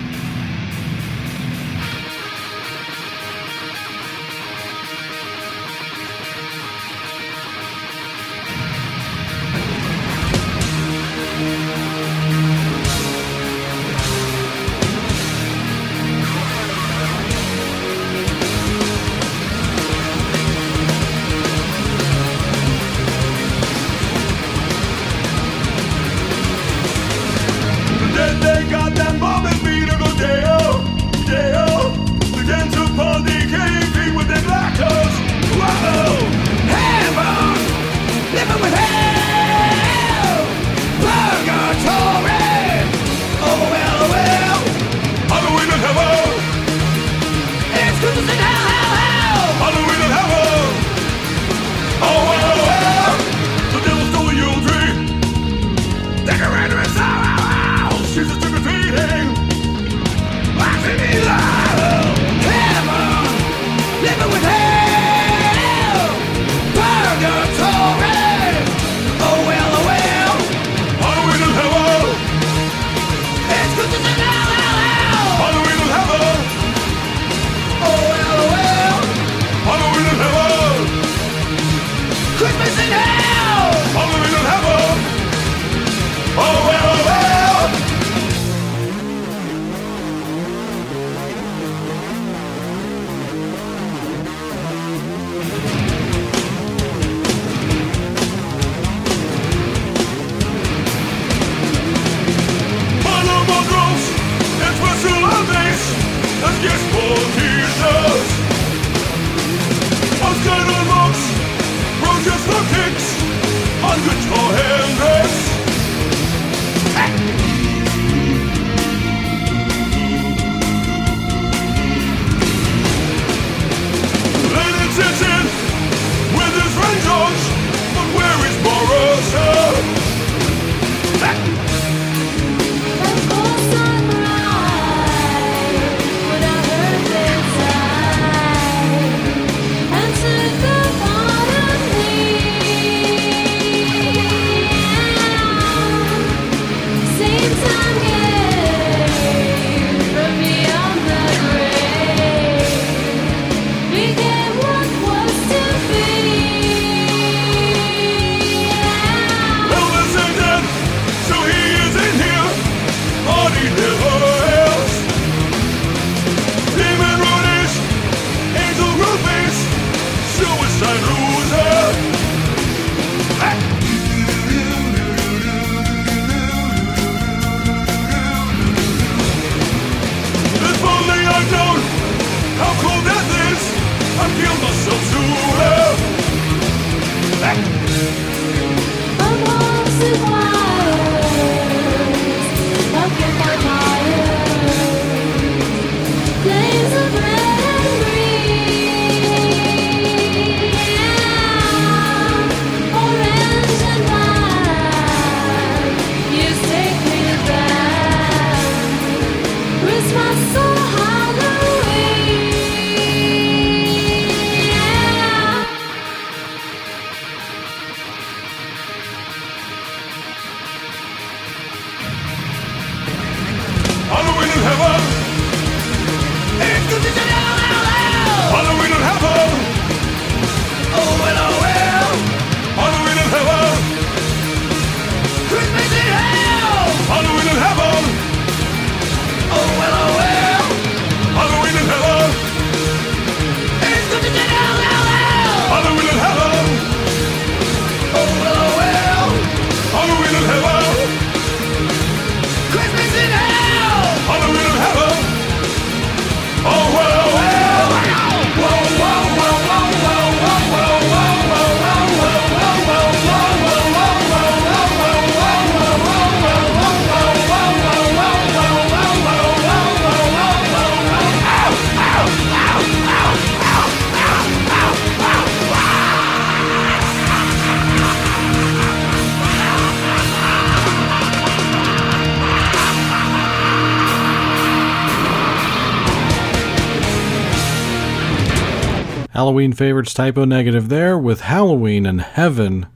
Halloween 289.42 289.72
favorites 289.72 290.14
Type 290.14 290.38
O 290.38 290.44
Negative 290.44 290.88
there 290.88 291.18
with 291.18 291.40
Halloween 291.40 292.06
and 292.06 292.20
Heaven, 292.20 292.86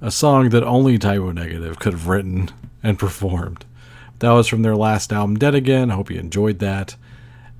a 0.00 0.10
song 0.10 0.48
that 0.48 0.64
only 0.64 0.98
Type 0.98 1.20
O 1.20 1.30
Negative 1.30 1.78
could 1.78 1.92
have 1.92 2.08
written 2.08 2.50
and 2.82 2.98
performed. 2.98 3.64
That 4.18 4.32
was 4.32 4.48
from 4.48 4.62
their 4.62 4.74
last 4.74 5.12
album, 5.12 5.36
Dead 5.36 5.54
Again. 5.54 5.92
I 5.92 5.94
hope 5.94 6.10
you 6.10 6.18
enjoyed 6.18 6.58
that. 6.58 6.96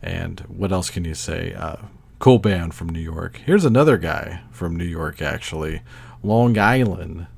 And 0.02 0.40
what 0.48 0.72
else 0.72 0.90
can 0.90 1.04
you 1.04 1.14
say? 1.14 1.54
Uh, 1.54 1.76
cool 2.18 2.40
band 2.40 2.74
from 2.74 2.88
New 2.88 2.98
York. 2.98 3.40
Here's 3.46 3.64
another 3.64 3.96
guy 3.96 4.40
from 4.50 4.74
New 4.74 4.84
York, 4.84 5.22
actually, 5.22 5.82
Long 6.20 6.58
Island. 6.58 7.28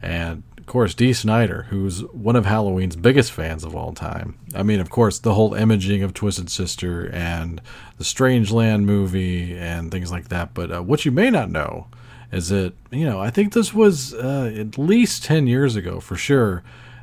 And 0.00 0.42
of 0.64 0.68
course, 0.68 0.94
Dee 0.94 1.12
Snider, 1.12 1.66
who's 1.68 2.00
one 2.04 2.36
of 2.36 2.46
Halloween's 2.46 2.96
biggest 2.96 3.32
fans 3.32 3.64
of 3.64 3.76
all 3.76 3.92
time. 3.92 4.38
I 4.54 4.62
mean, 4.62 4.80
of 4.80 4.88
course, 4.88 5.18
the 5.18 5.34
whole 5.34 5.52
imaging 5.52 6.02
of 6.02 6.14
Twisted 6.14 6.50
Sister 6.50 7.06
and 7.12 7.60
the 7.98 8.04
Strangeland 8.04 8.84
movie 8.84 9.58
and 9.58 9.90
things 9.90 10.10
like 10.10 10.28
that. 10.28 10.54
But 10.54 10.72
uh, 10.72 10.82
what 10.82 11.04
you 11.04 11.12
may 11.12 11.28
not 11.28 11.50
know 11.50 11.88
is 12.32 12.48
that, 12.48 12.72
you 12.90 13.04
know, 13.04 13.20
I 13.20 13.28
think 13.28 13.52
this 13.52 13.74
was 13.74 14.14
uh, 14.14 14.54
at 14.56 14.78
least 14.78 15.22
10 15.24 15.46
years 15.46 15.76
ago 15.76 16.00
for 16.00 16.16
sure 16.16 16.62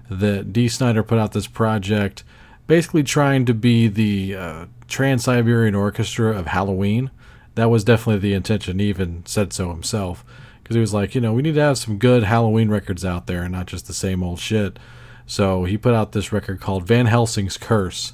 that 0.10 0.52
Dee 0.52 0.68
Snider 0.68 1.04
put 1.04 1.20
out 1.20 1.34
this 1.34 1.46
project 1.46 2.24
basically 2.66 3.04
trying 3.04 3.46
to 3.46 3.54
be 3.54 3.88
the 3.88 4.36
uh, 4.36 4.66
Trans 4.88 5.26
Siberian 5.26 5.76
Orchestra 5.76 6.36
of 6.36 6.48
Halloween. 6.48 7.12
That 7.54 7.70
was 7.70 7.84
definitely 7.84 8.28
the 8.28 8.34
intention. 8.34 8.80
He 8.80 8.90
even 8.90 9.24
said 9.28 9.54
so 9.54 9.70
himself 9.70 10.26
because 10.72 10.78
he 10.78 10.80
was 10.80 10.94
like, 10.94 11.16
you 11.16 11.20
know, 11.20 11.34
we 11.34 11.42
need 11.42 11.56
to 11.56 11.62
have 11.62 11.78
some 11.78 11.98
good 11.98 12.24
Halloween 12.24 12.70
records 12.70 13.04
out 13.04 13.28
there 13.28 13.44
and 13.44 13.52
not 13.52 13.66
just 13.66 13.88
the 13.88 13.94
same 13.94 14.24
old 14.24 14.40
shit. 14.40 14.80
So 15.26 15.66
he 15.66 15.78
put 15.78 15.94
out 15.94 16.14
this 16.14 16.32
record 16.32 16.62
called 16.62 16.88
Van 16.88 17.08
Helsing's 17.08 17.58
Curse, 17.58 18.14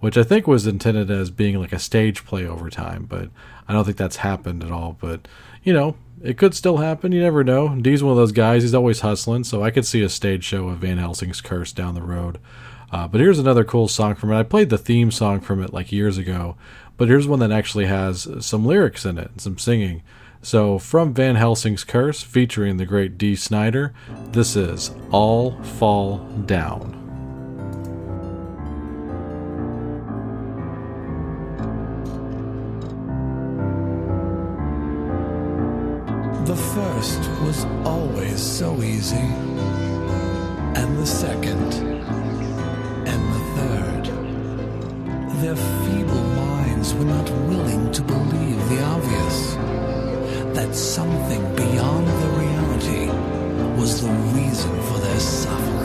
which 0.00 0.16
I 0.16 0.22
think 0.22 0.46
was 0.46 0.66
intended 0.66 1.10
as 1.10 1.30
being 1.30 1.60
like 1.60 1.72
a 1.72 1.78
stage 1.78 2.24
play 2.24 2.46
over 2.46 2.70
time, 2.70 3.04
but 3.04 3.28
I 3.68 3.74
don't 3.74 3.84
think 3.84 3.98
that's 3.98 4.16
happened 4.16 4.64
at 4.64 4.72
all. 4.72 4.96
But, 4.98 5.28
you 5.62 5.74
know, 5.74 5.96
it 6.22 6.38
could 6.38 6.54
still 6.54 6.78
happen. 6.78 7.12
You 7.12 7.20
never 7.20 7.44
know. 7.44 7.74
Dee's 7.74 8.02
one 8.02 8.12
of 8.12 8.16
those 8.16 8.32
guys. 8.32 8.62
He's 8.62 8.74
always 8.74 9.00
hustling, 9.00 9.44
so 9.44 9.62
I 9.62 9.70
could 9.70 9.84
see 9.84 10.02
a 10.02 10.08
stage 10.08 10.44
show 10.44 10.68
of 10.68 10.78
Van 10.78 10.96
Helsing's 10.96 11.42
Curse 11.42 11.74
down 11.74 11.94
the 11.94 12.00
road. 12.00 12.38
Uh, 12.90 13.06
but 13.06 13.20
here's 13.20 13.38
another 13.38 13.64
cool 13.64 13.86
song 13.86 14.14
from 14.14 14.32
it. 14.32 14.38
I 14.38 14.44
played 14.44 14.70
the 14.70 14.78
theme 14.78 15.10
song 15.10 15.40
from 15.40 15.62
it 15.62 15.74
like 15.74 15.92
years 15.92 16.16
ago, 16.16 16.56
but 16.96 17.08
here's 17.08 17.28
one 17.28 17.40
that 17.40 17.52
actually 17.52 17.84
has 17.84 18.26
some 18.40 18.64
lyrics 18.64 19.04
in 19.04 19.18
it 19.18 19.30
and 19.30 19.40
some 19.42 19.58
singing. 19.58 20.02
So, 20.40 20.78
from 20.78 21.14
Van 21.14 21.34
Helsing's 21.34 21.82
Curse, 21.82 22.22
featuring 22.22 22.76
the 22.76 22.86
great 22.86 23.18
Dee 23.18 23.34
Snider, 23.34 23.92
this 24.30 24.54
is 24.54 24.92
All 25.10 25.60
Fall 25.62 26.18
Down. 26.46 26.94
The 36.46 36.56
first 36.56 37.18
was 37.42 37.64
always 37.84 38.40
so 38.40 38.80
easy, 38.80 39.16
and 39.16 40.96
the 40.96 41.04
second, 41.04 41.74
and 43.06 43.34
the 43.34 43.40
third. 43.56 44.04
Their 45.42 45.56
feeble 45.56 46.22
minds 46.22 46.94
were 46.94 47.04
not 47.04 47.28
willing 47.48 47.90
to 47.92 48.02
believe 48.02 48.68
the 48.68 48.82
obvious 48.82 49.77
that 50.58 50.74
something 50.74 51.40
beyond 51.54 52.04
the 52.08 52.30
reality 52.42 53.06
was 53.80 54.02
the 54.02 54.10
reason 54.34 54.82
for 54.82 54.98
their 54.98 55.20
suffering. 55.20 55.77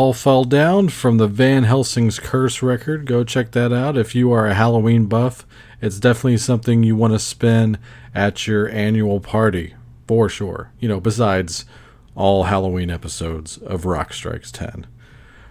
All 0.00 0.14
Fall 0.14 0.44
Down 0.44 0.88
from 0.88 1.18
the 1.18 1.26
Van 1.26 1.64
Helsing's 1.64 2.18
Curse 2.18 2.62
record. 2.62 3.04
Go 3.04 3.22
check 3.22 3.50
that 3.50 3.70
out. 3.70 3.98
If 3.98 4.14
you 4.14 4.32
are 4.32 4.46
a 4.46 4.54
Halloween 4.54 5.04
buff, 5.04 5.46
it's 5.82 6.00
definitely 6.00 6.38
something 6.38 6.82
you 6.82 6.96
want 6.96 7.12
to 7.12 7.18
spin 7.18 7.76
at 8.14 8.46
your 8.46 8.66
annual 8.70 9.20
party, 9.20 9.74
for 10.08 10.30
sure. 10.30 10.72
You 10.80 10.88
know, 10.88 11.00
besides 11.00 11.66
all 12.14 12.44
Halloween 12.44 12.88
episodes 12.88 13.58
of 13.58 13.84
Rock 13.84 14.14
Strikes 14.14 14.50
10. 14.50 14.86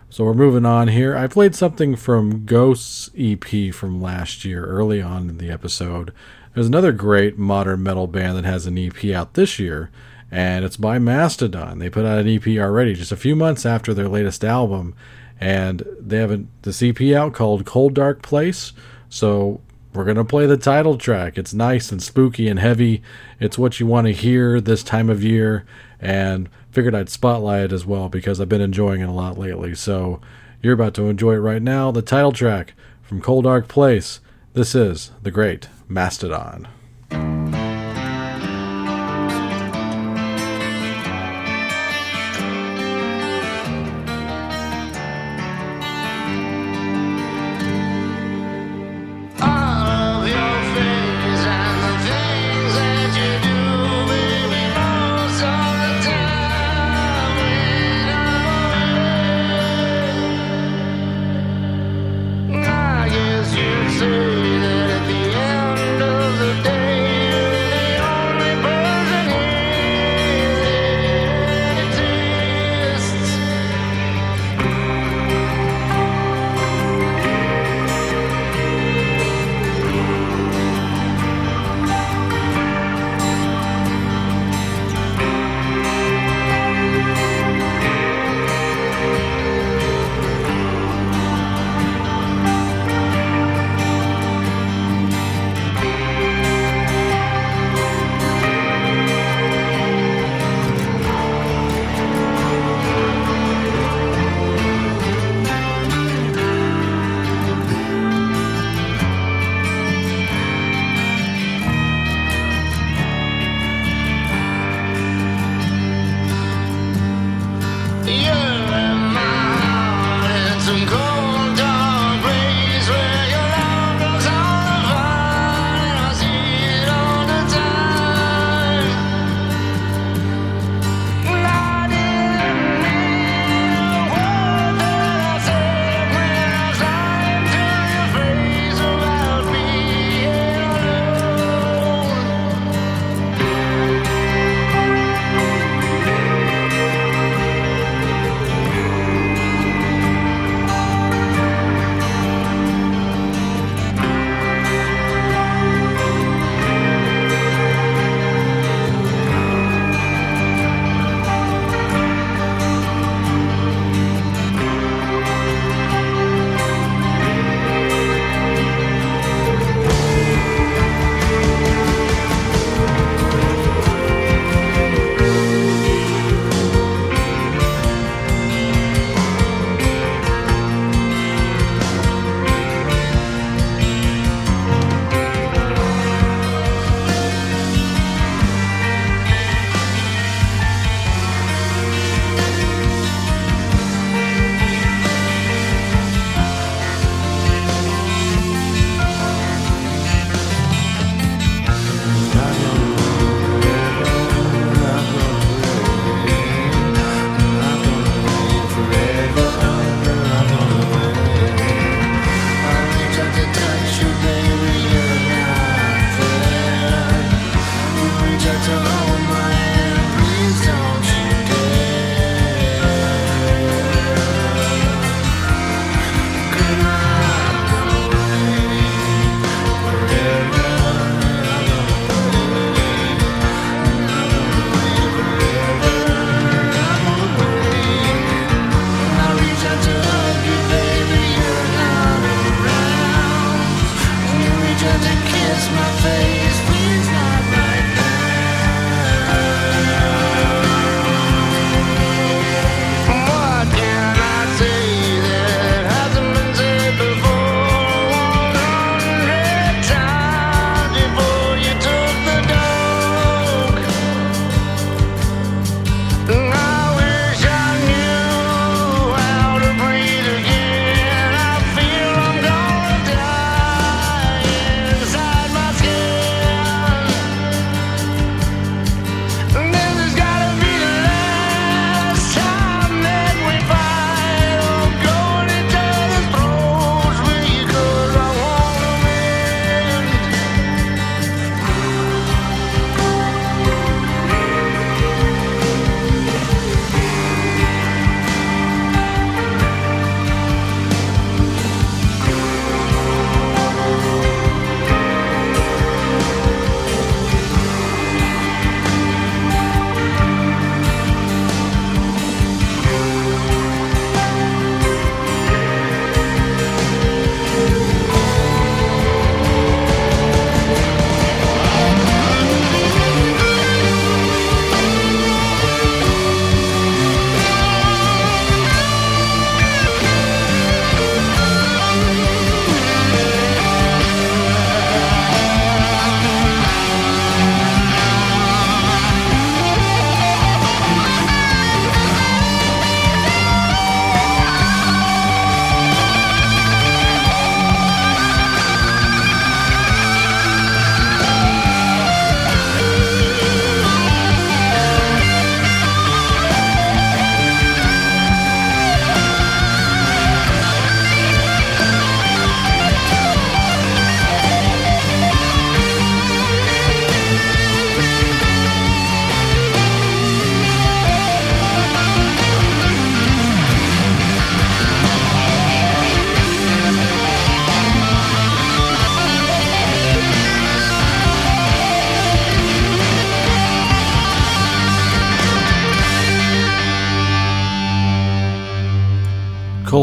So 0.09 0.23
we're 0.23 0.33
moving 0.33 0.65
on 0.65 0.87
here. 0.87 1.15
I 1.15 1.27
played 1.27 1.53
something 1.53 1.95
from 1.95 2.43
Ghost's 2.45 3.11
EP 3.15 3.71
from 3.71 4.01
last 4.01 4.43
year, 4.45 4.65
early 4.65 4.99
on 4.99 5.29
in 5.29 5.37
the 5.37 5.51
episode. 5.51 6.11
There's 6.55 6.65
another 6.65 6.91
great 6.91 7.37
modern 7.37 7.83
metal 7.83 8.07
band 8.07 8.35
that 8.37 8.45
has 8.45 8.65
an 8.65 8.79
EP 8.79 9.11
out 9.11 9.35
this 9.35 9.59
year, 9.59 9.91
and 10.31 10.63
it's 10.63 10.77
by 10.77 10.99
Mastodon. 10.99 11.79
They 11.79 11.89
put 11.89 12.05
out 12.05 12.19
an 12.19 12.27
EP 12.27 12.47
already, 12.59 12.93
just 12.93 13.11
a 13.11 13.17
few 13.17 13.35
months 13.35 13.65
after 13.65 13.93
their 13.93 14.07
latest 14.07 14.43
album, 14.43 14.95
and 15.39 15.83
they 15.99 16.17
have 16.17 16.31
a, 16.31 16.43
this 16.61 16.83
EP 16.83 17.01
out 17.13 17.33
called 17.33 17.65
Cold 17.65 17.93
Dark 17.93 18.21
Place. 18.21 18.73
So 19.09 19.61
we're 19.93 20.05
gonna 20.05 20.25
play 20.25 20.45
the 20.45 20.57
title 20.57 20.97
track. 20.97 21.37
It's 21.37 21.53
nice 21.53 21.91
and 21.91 22.01
spooky 22.01 22.47
and 22.47 22.59
heavy. 22.59 23.01
It's 23.39 23.57
what 23.57 23.79
you 23.79 23.87
want 23.87 24.07
to 24.07 24.13
hear 24.13 24.61
this 24.61 24.83
time 24.83 25.09
of 25.09 25.23
year, 25.23 25.65
and 25.99 26.49
figured 26.71 26.95
I'd 26.95 27.09
spotlight 27.09 27.65
it 27.65 27.73
as 27.73 27.85
well 27.85 28.09
because 28.09 28.39
I've 28.39 28.49
been 28.49 28.61
enjoying 28.61 29.01
it 29.01 29.09
a 29.09 29.13
lot 29.13 29.37
lately. 29.37 29.73
So 29.75 30.21
you're 30.61 30.73
about 30.73 30.93
to 30.95 31.07
enjoy 31.07 31.33
it 31.33 31.39
right 31.39 31.61
now. 31.61 31.91
The 31.91 32.01
title 32.01 32.31
track 32.31 32.73
from 33.01 33.21
Cold 33.21 33.45
Dark 33.45 33.67
Place. 33.67 34.19
This 34.53 34.75
is 34.75 35.11
the 35.23 35.31
great 35.31 35.67
Mastodon. 35.87 36.67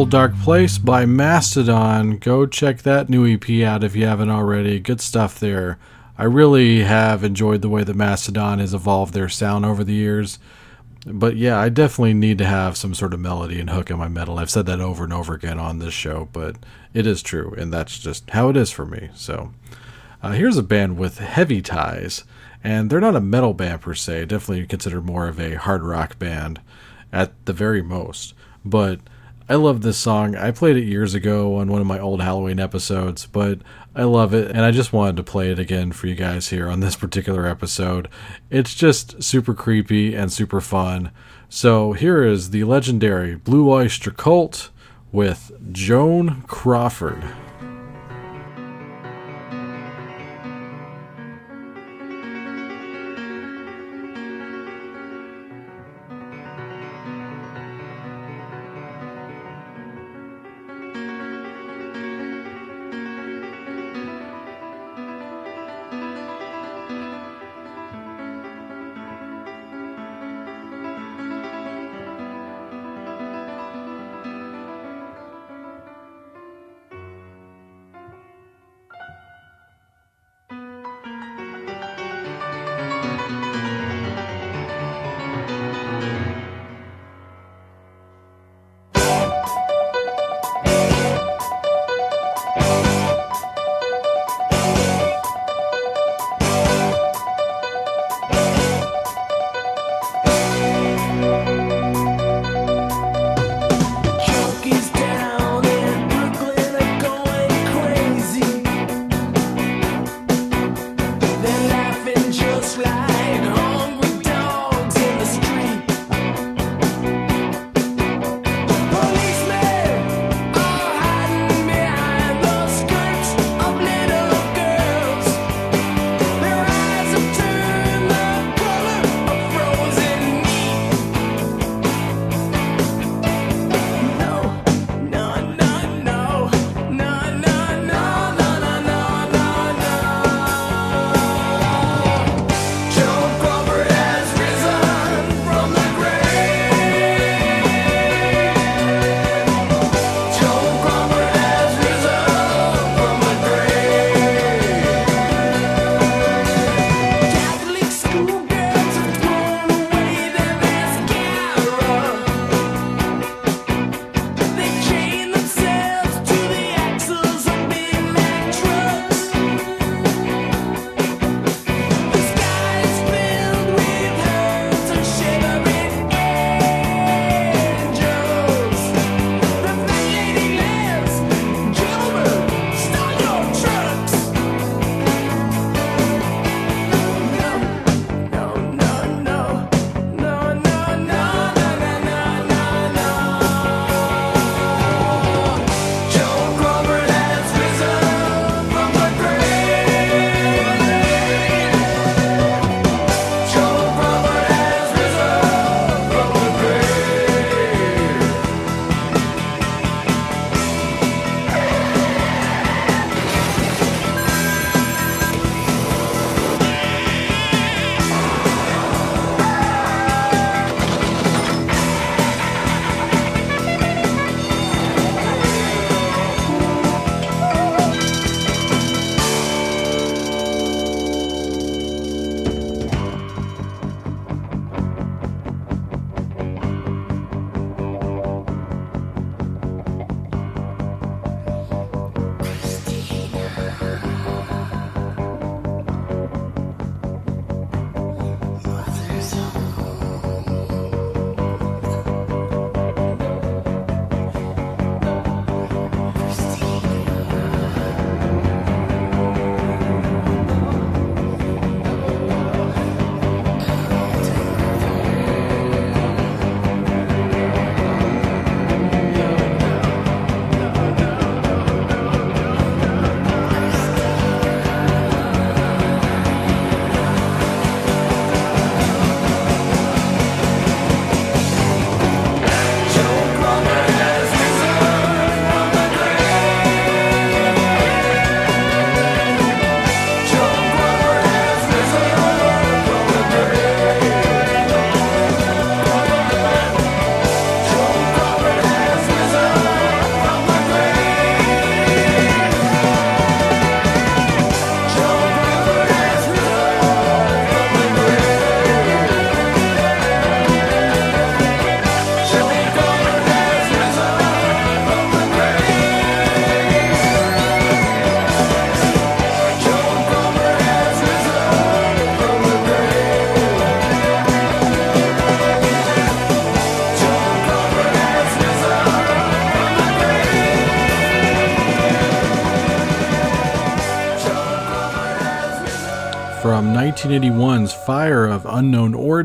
Cold 0.07 0.13
Dark 0.13 0.39
Place 0.45 0.79
by 0.79 1.05
Mastodon. 1.05 2.19
Go 2.19 2.47
check 2.47 2.83
that 2.83 3.09
new 3.09 3.27
EP 3.27 3.67
out 3.67 3.83
if 3.83 3.97
you 3.97 4.07
haven't 4.07 4.31
already. 4.31 4.79
Good 4.79 5.01
stuff 5.01 5.41
there. 5.41 5.81
I 6.17 6.23
really 6.23 6.85
have 6.85 7.25
enjoyed 7.25 7.61
the 7.61 7.69
way 7.69 7.83
that 7.83 7.97
Mastodon 7.97 8.61
has 8.61 8.73
evolved 8.73 9.15
their 9.15 9.29
sound 9.29 9.67
over 9.67 9.83
the 9.83 9.95
years. 9.95 10.39
But 11.05 11.35
yeah, 11.35 11.59
I 11.59 11.71
definitely 11.71 12.15
need 12.15 12.39
to 12.39 12.47
have 12.47 12.77
some 12.77 12.95
sort 12.95 13.15
of 13.15 13.19
melody 13.19 13.59
and 13.59 13.69
hook 13.69 13.91
in 13.91 13.99
my 13.99 14.07
metal. 14.07 14.39
I've 14.39 14.49
said 14.49 14.67
that 14.67 14.81
over 14.81 15.03
and 15.03 15.13
over 15.13 15.35
again 15.35 15.59
on 15.59 15.81
this 15.81 15.93
show, 15.93 16.29
but 16.33 16.55
it 16.95 17.05
is 17.05 17.21
true, 17.21 17.53
and 17.59 17.73
that's 17.73 17.99
just 17.99 18.31
how 18.31 18.49
it 18.49 18.57
is 18.57 18.71
for 18.71 18.87
me. 18.87 19.11
So 19.17 19.55
uh, 20.23 20.33
here's 20.33 20.57
a 20.57 20.63
band 20.63 20.99
with 20.99 21.19
heavy 21.19 21.61
ties, 21.61 22.23
and 22.63 22.91
they're 22.91 23.01
not 23.01 23.17
a 23.17 23.21
metal 23.21 23.55
band 23.55 23.81
per 23.81 23.95
se. 23.95 24.27
Definitely 24.27 24.69
considered 24.69 25.05
more 25.05 25.27
of 25.27 25.41
a 25.41 25.55
hard 25.55 25.83
rock 25.83 26.17
band 26.17 26.61
at 27.13 27.33
the 27.47 27.53
very 27.53 27.83
most. 27.83 28.35
But 28.65 29.01
I 29.49 29.55
love 29.55 29.83
this 29.83 29.97
song. 29.97 30.35
I 30.35 30.51
played 30.51 30.77
it 30.77 30.85
years 30.85 31.15
ago 31.15 31.57
on 31.57 31.71
one 31.71 31.81
of 31.81 31.87
my 31.87 32.01
old 32.01 32.21
Halloween 32.21 32.59
episodes, 32.59 33.27
but 33.27 33.61
I 33.95 34.03
love 34.03 34.35
it, 34.35 34.51
and 34.51 34.63
I 34.63 34.73
just 34.73 34.93
wanted 34.93 35.17
to 35.19 35.23
play 35.23 35.53
it 35.53 35.59
again 35.61 35.93
for 35.93 36.09
you 36.09 36.17
guys 36.17 36.49
here 36.49 36.69
on 36.69 36.81
this 36.81 36.97
particular 36.97 37.47
episode. 37.47 38.09
It's 38.51 38.75
just 38.75 39.23
super 39.23 39.55
creepy 39.55 40.17
and 40.17 40.33
super 40.33 40.61
fun. 40.61 41.13
So 41.49 41.93
here 41.93 42.25
is 42.25 42.51
the 42.51 42.65
legendary 42.65 43.37
Blue 43.37 43.71
Oyster 43.71 44.11
Cult 44.11 44.71
with 45.13 45.53
Joan 45.73 46.43
Crawford. 46.49 47.23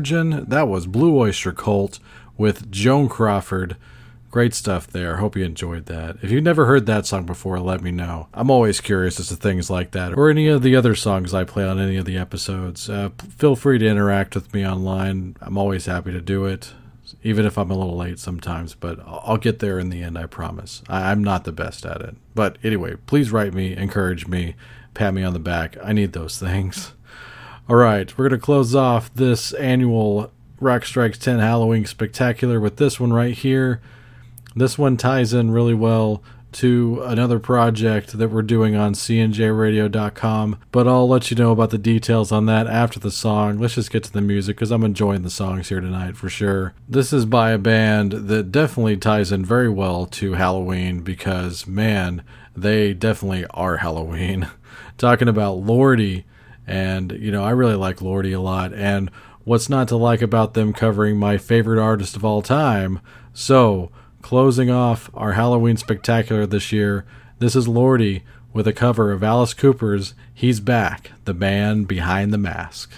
That 0.02 0.66
was 0.68 0.86
Blue 0.86 1.16
Oyster 1.16 1.52
Cult 1.52 2.00
with 2.36 2.70
Joan 2.70 3.08
Crawford. 3.08 3.76
Great 4.32 4.52
stuff 4.54 4.86
there. 4.88 5.18
Hope 5.18 5.36
you 5.36 5.44
enjoyed 5.44 5.86
that. 5.86 6.16
If 6.22 6.30
you've 6.30 6.42
never 6.42 6.66
heard 6.66 6.86
that 6.86 7.06
song 7.06 7.24
before, 7.24 7.60
let 7.60 7.82
me 7.82 7.90
know. 7.92 8.28
I'm 8.34 8.50
always 8.50 8.80
curious 8.80 9.20
as 9.20 9.28
to 9.28 9.36
things 9.36 9.70
like 9.70 9.92
that 9.92 10.14
or 10.14 10.28
any 10.30 10.48
of 10.48 10.62
the 10.62 10.74
other 10.74 10.94
songs 10.94 11.32
I 11.34 11.44
play 11.44 11.64
on 11.64 11.78
any 11.78 11.96
of 11.98 12.04
the 12.06 12.16
episodes. 12.16 12.88
Uh, 12.90 13.10
feel 13.36 13.54
free 13.54 13.78
to 13.78 13.86
interact 13.86 14.34
with 14.34 14.52
me 14.52 14.66
online. 14.66 15.36
I'm 15.40 15.58
always 15.58 15.86
happy 15.86 16.12
to 16.12 16.20
do 16.20 16.46
it, 16.46 16.72
even 17.22 17.44
if 17.46 17.56
I'm 17.58 17.70
a 17.70 17.76
little 17.76 17.96
late 17.96 18.18
sometimes, 18.18 18.74
but 18.74 18.98
I'll 19.00 19.22
I'll 19.24 19.36
get 19.36 19.60
there 19.60 19.78
in 19.78 19.90
the 19.90 20.02
end, 20.02 20.18
I 20.18 20.26
promise. 20.26 20.82
I- 20.88 21.10
I'm 21.12 21.22
not 21.22 21.44
the 21.44 21.52
best 21.52 21.84
at 21.86 22.00
it. 22.00 22.16
But 22.34 22.56
anyway, 22.64 22.96
please 23.06 23.30
write 23.30 23.52
me, 23.54 23.76
encourage 23.76 24.26
me, 24.26 24.54
pat 24.94 25.12
me 25.14 25.22
on 25.22 25.34
the 25.34 25.38
back. 25.38 25.76
I 25.84 25.92
need 25.92 26.12
those 26.14 26.38
things. 26.38 26.94
All 27.68 27.76
right, 27.76 28.18
we're 28.18 28.28
going 28.28 28.40
to 28.40 28.44
close 28.44 28.74
off 28.74 29.14
this 29.14 29.52
annual 29.52 30.32
Rock 30.58 30.84
Strikes 30.84 31.16
10 31.16 31.38
Halloween 31.38 31.86
Spectacular 31.86 32.58
with 32.58 32.76
this 32.76 32.98
one 32.98 33.12
right 33.12 33.34
here. 33.34 33.80
This 34.56 34.76
one 34.76 34.96
ties 34.96 35.32
in 35.32 35.52
really 35.52 35.72
well 35.72 36.24
to 36.54 37.00
another 37.04 37.38
project 37.38 38.18
that 38.18 38.30
we're 38.30 38.42
doing 38.42 38.74
on 38.74 38.94
cnjradio.com, 38.94 40.58
but 40.72 40.88
I'll 40.88 41.08
let 41.08 41.30
you 41.30 41.36
know 41.36 41.52
about 41.52 41.70
the 41.70 41.78
details 41.78 42.32
on 42.32 42.46
that 42.46 42.66
after 42.66 42.98
the 42.98 43.12
song. 43.12 43.58
Let's 43.58 43.76
just 43.76 43.92
get 43.92 44.02
to 44.04 44.12
the 44.12 44.20
music 44.20 44.56
because 44.56 44.72
I'm 44.72 44.82
enjoying 44.84 45.22
the 45.22 45.30
songs 45.30 45.68
here 45.68 45.80
tonight 45.80 46.16
for 46.16 46.28
sure. 46.28 46.74
This 46.88 47.12
is 47.12 47.26
by 47.26 47.52
a 47.52 47.58
band 47.58 48.12
that 48.12 48.50
definitely 48.50 48.96
ties 48.96 49.30
in 49.30 49.44
very 49.44 49.68
well 49.68 50.06
to 50.06 50.32
Halloween 50.32 51.02
because, 51.02 51.68
man, 51.68 52.24
they 52.56 52.92
definitely 52.92 53.46
are 53.50 53.76
Halloween. 53.76 54.48
Talking 54.98 55.28
about 55.28 55.64
Lordi, 55.64 56.24
and 56.66 57.12
you 57.12 57.30
know, 57.30 57.44
I 57.44 57.50
really 57.50 57.74
like 57.74 57.98
Lordi 57.98 58.34
a 58.36 58.40
lot, 58.40 58.72
and 58.72 59.10
what's 59.44 59.68
not 59.68 59.88
to 59.88 59.96
like 59.96 60.22
about 60.22 60.54
them 60.54 60.72
covering 60.72 61.16
my 61.16 61.38
favorite 61.38 61.82
artist 61.82 62.16
of 62.16 62.24
all 62.24 62.42
time? 62.42 63.00
So, 63.34 63.90
closing 64.20 64.70
off 64.70 65.10
our 65.14 65.32
Halloween 65.32 65.76
spectacular 65.76 66.46
this 66.46 66.72
year, 66.72 67.04
this 67.38 67.56
is 67.56 67.66
Lordi 67.66 68.22
with 68.52 68.66
a 68.66 68.72
cover 68.72 69.10
of 69.10 69.22
Alice 69.22 69.54
Cooper's 69.54 70.14
He's 70.32 70.60
Back, 70.60 71.12
the 71.24 71.34
man 71.34 71.84
behind 71.84 72.32
the 72.32 72.38
mask. 72.38 72.92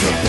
You're 0.00 0.27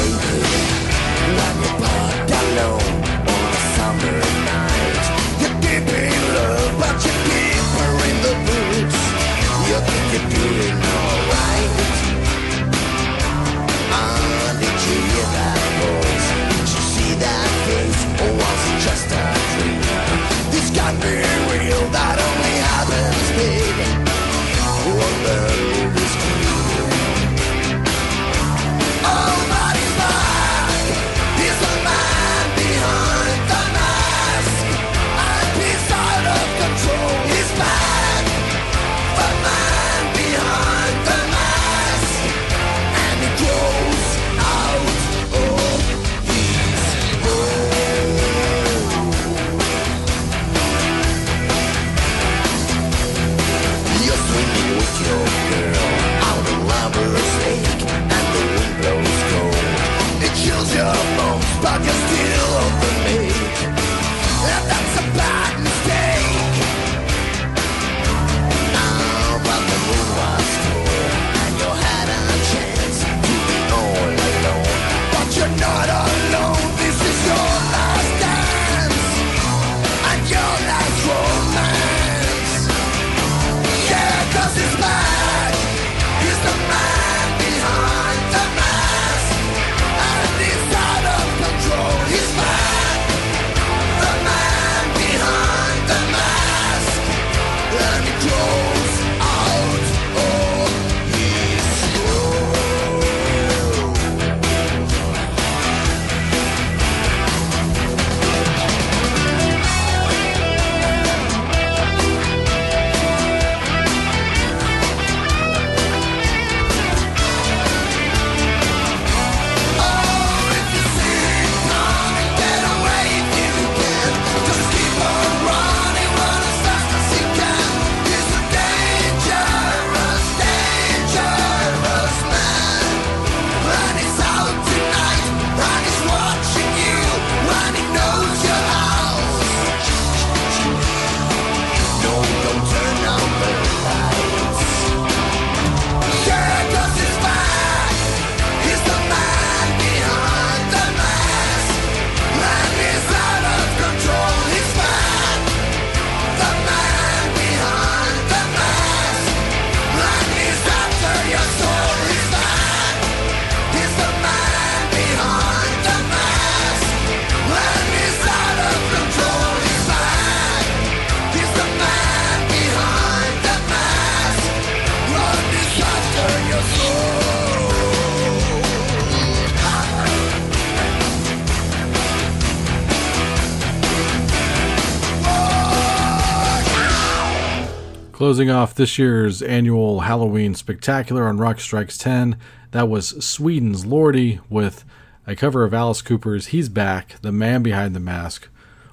Closing 188.19 188.49
off 188.49 188.75
this 188.75 188.99
year's 188.99 189.41
annual 189.41 190.01
Halloween 190.01 190.53
spectacular 190.53 191.29
on 191.29 191.37
Rock 191.37 191.61
Strikes 191.61 191.97
10, 191.97 192.35
that 192.71 192.89
was 192.89 193.11
Sweden's 193.23 193.85
Lordi 193.85 194.41
with 194.49 194.83
a 195.25 195.37
cover 195.37 195.63
of 195.63 195.73
Alice 195.73 196.01
Cooper's 196.01 196.47
He's 196.47 196.67
Back, 196.67 197.15
the 197.21 197.31
man 197.31 197.63
behind 197.63 197.95
the 197.95 198.01
mask. 198.01 198.49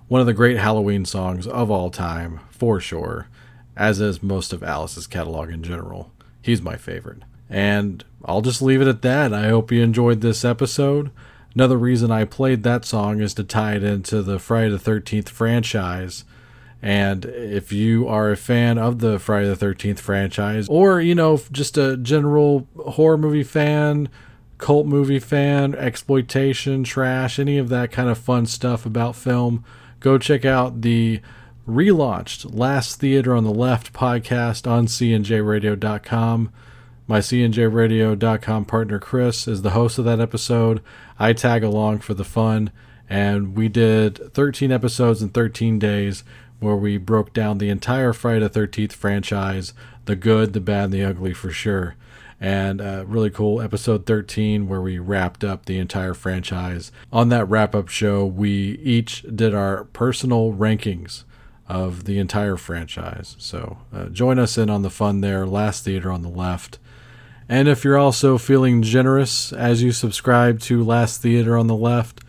One 0.06 0.20
of 0.20 0.28
the 0.28 0.32
great 0.32 0.58
Halloween 0.58 1.04
songs 1.04 1.44
of 1.48 1.72
all 1.72 1.90
time, 1.90 2.38
for 2.50 2.78
sure, 2.78 3.26
as 3.76 4.00
is 4.00 4.22
most 4.22 4.52
of 4.52 4.62
Alice's 4.62 5.08
catalog 5.08 5.50
in 5.50 5.64
general. 5.64 6.12
He's 6.40 6.62
my 6.62 6.76
favorite. 6.76 7.22
And 7.50 8.04
I'll 8.24 8.42
just 8.42 8.62
leave 8.62 8.80
it 8.80 8.86
at 8.86 9.02
that. 9.02 9.34
I 9.34 9.48
hope 9.48 9.72
you 9.72 9.82
enjoyed 9.82 10.20
this 10.20 10.44
episode. 10.44 11.10
Another 11.52 11.76
reason 11.76 12.12
I 12.12 12.26
played 12.26 12.62
that 12.62 12.84
song 12.84 13.20
is 13.20 13.34
to 13.34 13.42
tie 13.42 13.74
it 13.74 13.82
into 13.82 14.22
the 14.22 14.38
Friday 14.38 14.70
the 14.70 14.78
13th 14.78 15.30
franchise. 15.30 16.24
And 16.82 17.24
if 17.24 17.72
you 17.72 18.06
are 18.06 18.30
a 18.30 18.36
fan 18.36 18.78
of 18.78 18.98
the 18.98 19.18
Friday 19.18 19.52
the 19.52 19.66
13th 19.66 19.98
franchise, 19.98 20.68
or, 20.68 21.00
you 21.00 21.14
know, 21.14 21.40
just 21.50 21.78
a 21.78 21.96
general 21.96 22.68
horror 22.78 23.18
movie 23.18 23.42
fan, 23.42 24.08
cult 24.58 24.86
movie 24.86 25.18
fan, 25.18 25.74
exploitation, 25.74 26.84
trash, 26.84 27.38
any 27.38 27.58
of 27.58 27.68
that 27.70 27.90
kind 27.90 28.08
of 28.08 28.18
fun 28.18 28.46
stuff 28.46 28.86
about 28.86 29.16
film, 29.16 29.64
go 30.00 30.18
check 30.18 30.44
out 30.44 30.82
the 30.82 31.20
relaunched 31.66 32.54
Last 32.54 33.00
Theater 33.00 33.34
on 33.34 33.44
the 33.44 33.50
Left 33.50 33.92
podcast 33.92 34.70
on 34.70 34.86
cnjradio.com. 34.86 36.52
My 37.08 37.18
cnjradio.com 37.20 38.64
partner 38.64 38.98
Chris 38.98 39.48
is 39.48 39.62
the 39.62 39.70
host 39.70 39.98
of 39.98 40.04
that 40.04 40.20
episode. 40.20 40.82
I 41.18 41.32
tag 41.32 41.62
along 41.62 42.00
for 42.00 42.14
the 42.14 42.24
fun, 42.24 42.70
and 43.08 43.56
we 43.56 43.68
did 43.68 44.32
13 44.34 44.72
episodes 44.72 45.22
in 45.22 45.30
13 45.30 45.78
days 45.78 46.24
where 46.60 46.76
we 46.76 46.96
broke 46.96 47.32
down 47.32 47.58
the 47.58 47.68
entire 47.68 48.12
Friday 48.12 48.46
the 48.48 48.50
13th 48.50 48.92
franchise 48.92 49.72
the 50.06 50.16
good, 50.16 50.52
the 50.52 50.60
bad, 50.60 50.84
and 50.84 50.92
the 50.92 51.04
ugly 51.04 51.34
for 51.34 51.50
sure. 51.50 51.96
And 52.40 52.80
uh, 52.80 53.04
really 53.06 53.30
cool 53.30 53.60
episode 53.60 54.06
13 54.06 54.68
where 54.68 54.80
we 54.80 54.98
wrapped 54.98 55.42
up 55.44 55.66
the 55.66 55.78
entire 55.78 56.14
franchise. 56.14 56.92
On 57.12 57.28
that 57.28 57.46
wrap 57.46 57.74
up 57.74 57.88
show, 57.88 58.24
we 58.24 58.78
each 58.82 59.22
did 59.22 59.54
our 59.54 59.84
personal 59.84 60.52
rankings 60.52 61.24
of 61.68 62.04
the 62.04 62.18
entire 62.18 62.56
franchise. 62.56 63.36
So 63.38 63.78
uh, 63.92 64.06
join 64.06 64.38
us 64.38 64.56
in 64.58 64.70
on 64.70 64.82
the 64.82 64.90
fun 64.90 65.20
there. 65.20 65.46
Last 65.46 65.84
Theater 65.84 66.10
on 66.12 66.22
the 66.22 66.28
left. 66.28 66.78
And 67.48 67.68
if 67.68 67.84
you're 67.84 67.98
also 67.98 68.38
feeling 68.38 68.82
generous 68.82 69.52
as 69.52 69.82
you 69.82 69.92
subscribe 69.92 70.60
to 70.62 70.84
Last 70.84 71.22
Theater 71.22 71.56
on 71.56 71.68
the 71.68 71.76
Left, 71.76 72.20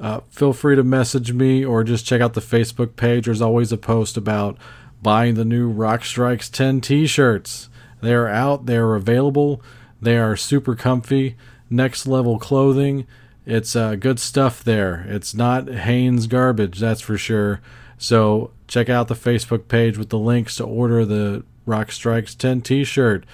uh, 0.00 0.20
feel 0.30 0.52
free 0.52 0.76
to 0.76 0.82
message 0.82 1.32
me 1.32 1.64
or 1.64 1.84
just 1.84 2.06
check 2.06 2.20
out 2.20 2.34
the 2.34 2.40
Facebook 2.40 2.96
page. 2.96 3.26
There's 3.26 3.40
always 3.40 3.72
a 3.72 3.76
post 3.76 4.16
about 4.16 4.58
buying 5.02 5.34
the 5.34 5.44
new 5.44 5.68
Rock 5.68 6.04
Strikes 6.04 6.48
10 6.48 6.80
t 6.80 7.06
shirts. 7.06 7.68
They 8.00 8.14
are 8.14 8.28
out, 8.28 8.66
they 8.66 8.76
are 8.76 8.94
available, 8.94 9.62
they 10.00 10.18
are 10.18 10.36
super 10.36 10.74
comfy, 10.74 11.36
next 11.70 12.06
level 12.06 12.38
clothing. 12.38 13.06
It's 13.46 13.76
uh, 13.76 13.94
good 13.96 14.18
stuff 14.18 14.64
there. 14.64 15.04
It's 15.08 15.34
not 15.34 15.68
Hanes 15.68 16.26
garbage, 16.26 16.80
that's 16.80 17.00
for 17.00 17.16
sure. 17.16 17.60
So 17.98 18.50
check 18.66 18.88
out 18.88 19.08
the 19.08 19.14
Facebook 19.14 19.68
page 19.68 19.96
with 19.96 20.08
the 20.08 20.18
links 20.18 20.56
to 20.56 20.64
order 20.64 21.04
the 21.04 21.44
Rock 21.66 21.92
Strikes 21.92 22.34
10 22.34 22.62
t 22.62 22.84
shirt. 22.84 23.24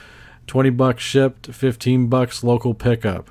20 0.46 0.70
bucks 0.70 1.02
shipped, 1.02 1.46
15 1.46 2.08
bucks 2.08 2.42
local 2.42 2.74
pickup. 2.74 3.30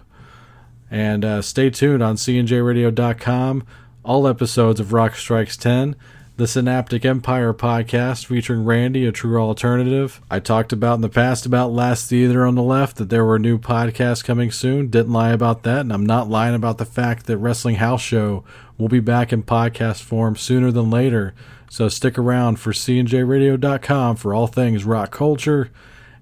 And 0.92 1.24
uh, 1.24 1.42
stay 1.42 1.70
tuned 1.70 2.02
on 2.02 2.16
cnjradio.com. 2.16 3.66
All 4.04 4.28
episodes 4.28 4.80
of 4.80 4.94
Rock 4.94 5.16
Strikes 5.16 5.58
10, 5.58 5.96
the 6.38 6.48
Synaptic 6.48 7.06
Empire 7.06 7.54
podcast 7.54 8.26
featuring 8.26 8.64
Randy, 8.64 9.06
a 9.06 9.12
true 9.12 9.40
alternative. 9.40 10.22
I 10.32 10.40
talked 10.40 10.72
about 10.72 10.96
in 10.96 11.02
the 11.02 11.10
past 11.10 11.46
about 11.46 11.74
Last 11.74 12.10
Theater 12.10 12.46
on 12.46 12.56
the 12.56 12.64
Left 12.64 12.98
that 12.98 13.10
there 13.10 13.26
were 13.26 13.38
new 13.38 13.60
podcasts 13.60 14.24
coming 14.24 14.52
soon. 14.52 14.88
Didn't 14.88 15.12
lie 15.12 15.32
about 15.32 15.64
that, 15.64 15.82
and 15.82 15.92
I'm 15.92 16.06
not 16.06 16.30
lying 16.30 16.56
about 16.56 16.78
the 16.78 16.86
fact 16.86 17.26
that 17.26 17.38
Wrestling 17.38 17.76
House 17.76 18.02
Show 18.02 18.44
will 18.78 18.88
be 18.88 19.02
back 19.02 19.34
in 19.34 19.44
podcast 19.44 20.02
form 20.02 20.38
sooner 20.38 20.72
than 20.72 20.90
later. 20.90 21.36
So 21.70 21.88
stick 21.90 22.18
around 22.18 22.60
for 22.60 22.72
cnjradio.com 22.72 24.16
for 24.16 24.34
all 24.34 24.48
things 24.48 24.86
rock 24.86 25.12
culture. 25.12 25.70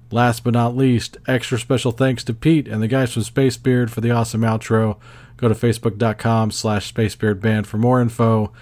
Last 0.10 0.44
but 0.44 0.54
not 0.54 0.76
least, 0.76 1.18
extra 1.28 1.60
special 1.60 1.92
thanks 1.92 2.24
to 2.26 2.34
Pete 2.34 2.68
and 2.68 2.82
the 2.82 2.88
guys 2.88 3.14
from 3.14 3.24
Spacebeard 3.24 3.90
for 3.90 4.00
the 4.00 4.12
awesome 4.12 4.42
outro. 4.42 4.98
Go 5.36 5.50
to 5.50 5.54
facebook.com 5.54 6.52
slash 6.52 6.94
spacebeardband 6.94 7.66
for 7.66 7.78
more 7.78 8.02
info 8.02 8.54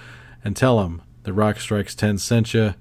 and 0.43 0.55
tell 0.55 0.79
them 0.79 1.01
the 1.23 1.33
Rock 1.33 1.59
Strikes 1.59 1.95
10 1.95 2.17
sent 2.17 2.53
you. 2.53 2.73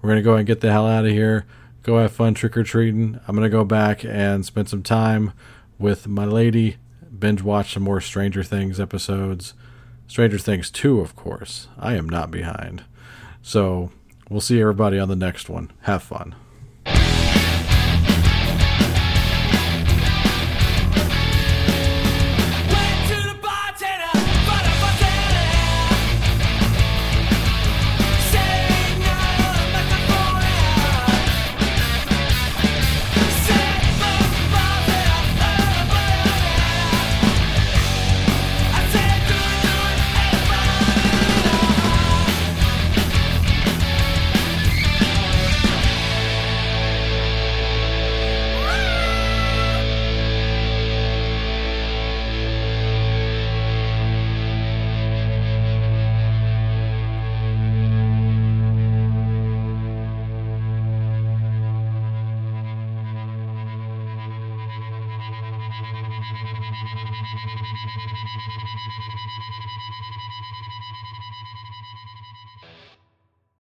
We're 0.00 0.10
going 0.10 0.16
to 0.16 0.22
go 0.22 0.36
and 0.36 0.46
get 0.46 0.60
the 0.60 0.70
hell 0.70 0.86
out 0.86 1.04
of 1.04 1.10
here. 1.10 1.46
Go 1.82 1.98
have 1.98 2.12
fun 2.12 2.34
trick 2.34 2.56
or 2.56 2.62
treating. 2.62 3.18
I'm 3.26 3.34
going 3.34 3.48
to 3.48 3.50
go 3.50 3.64
back 3.64 4.04
and 4.04 4.46
spend 4.46 4.68
some 4.68 4.82
time 4.82 5.32
with 5.78 6.06
my 6.06 6.24
lady, 6.24 6.76
binge 7.18 7.42
watch 7.42 7.74
some 7.74 7.82
more 7.82 8.00
Stranger 8.00 8.44
Things 8.44 8.78
episodes. 8.78 9.54
Stranger 10.06 10.38
Things 10.38 10.70
2, 10.70 11.00
of 11.00 11.16
course. 11.16 11.68
I 11.78 11.94
am 11.94 12.08
not 12.08 12.30
behind. 12.30 12.84
So 13.42 13.90
we'll 14.28 14.40
see 14.40 14.60
everybody 14.60 14.98
on 14.98 15.08
the 15.08 15.16
next 15.16 15.48
one. 15.48 15.72
Have 15.82 16.02
fun. 16.02 16.36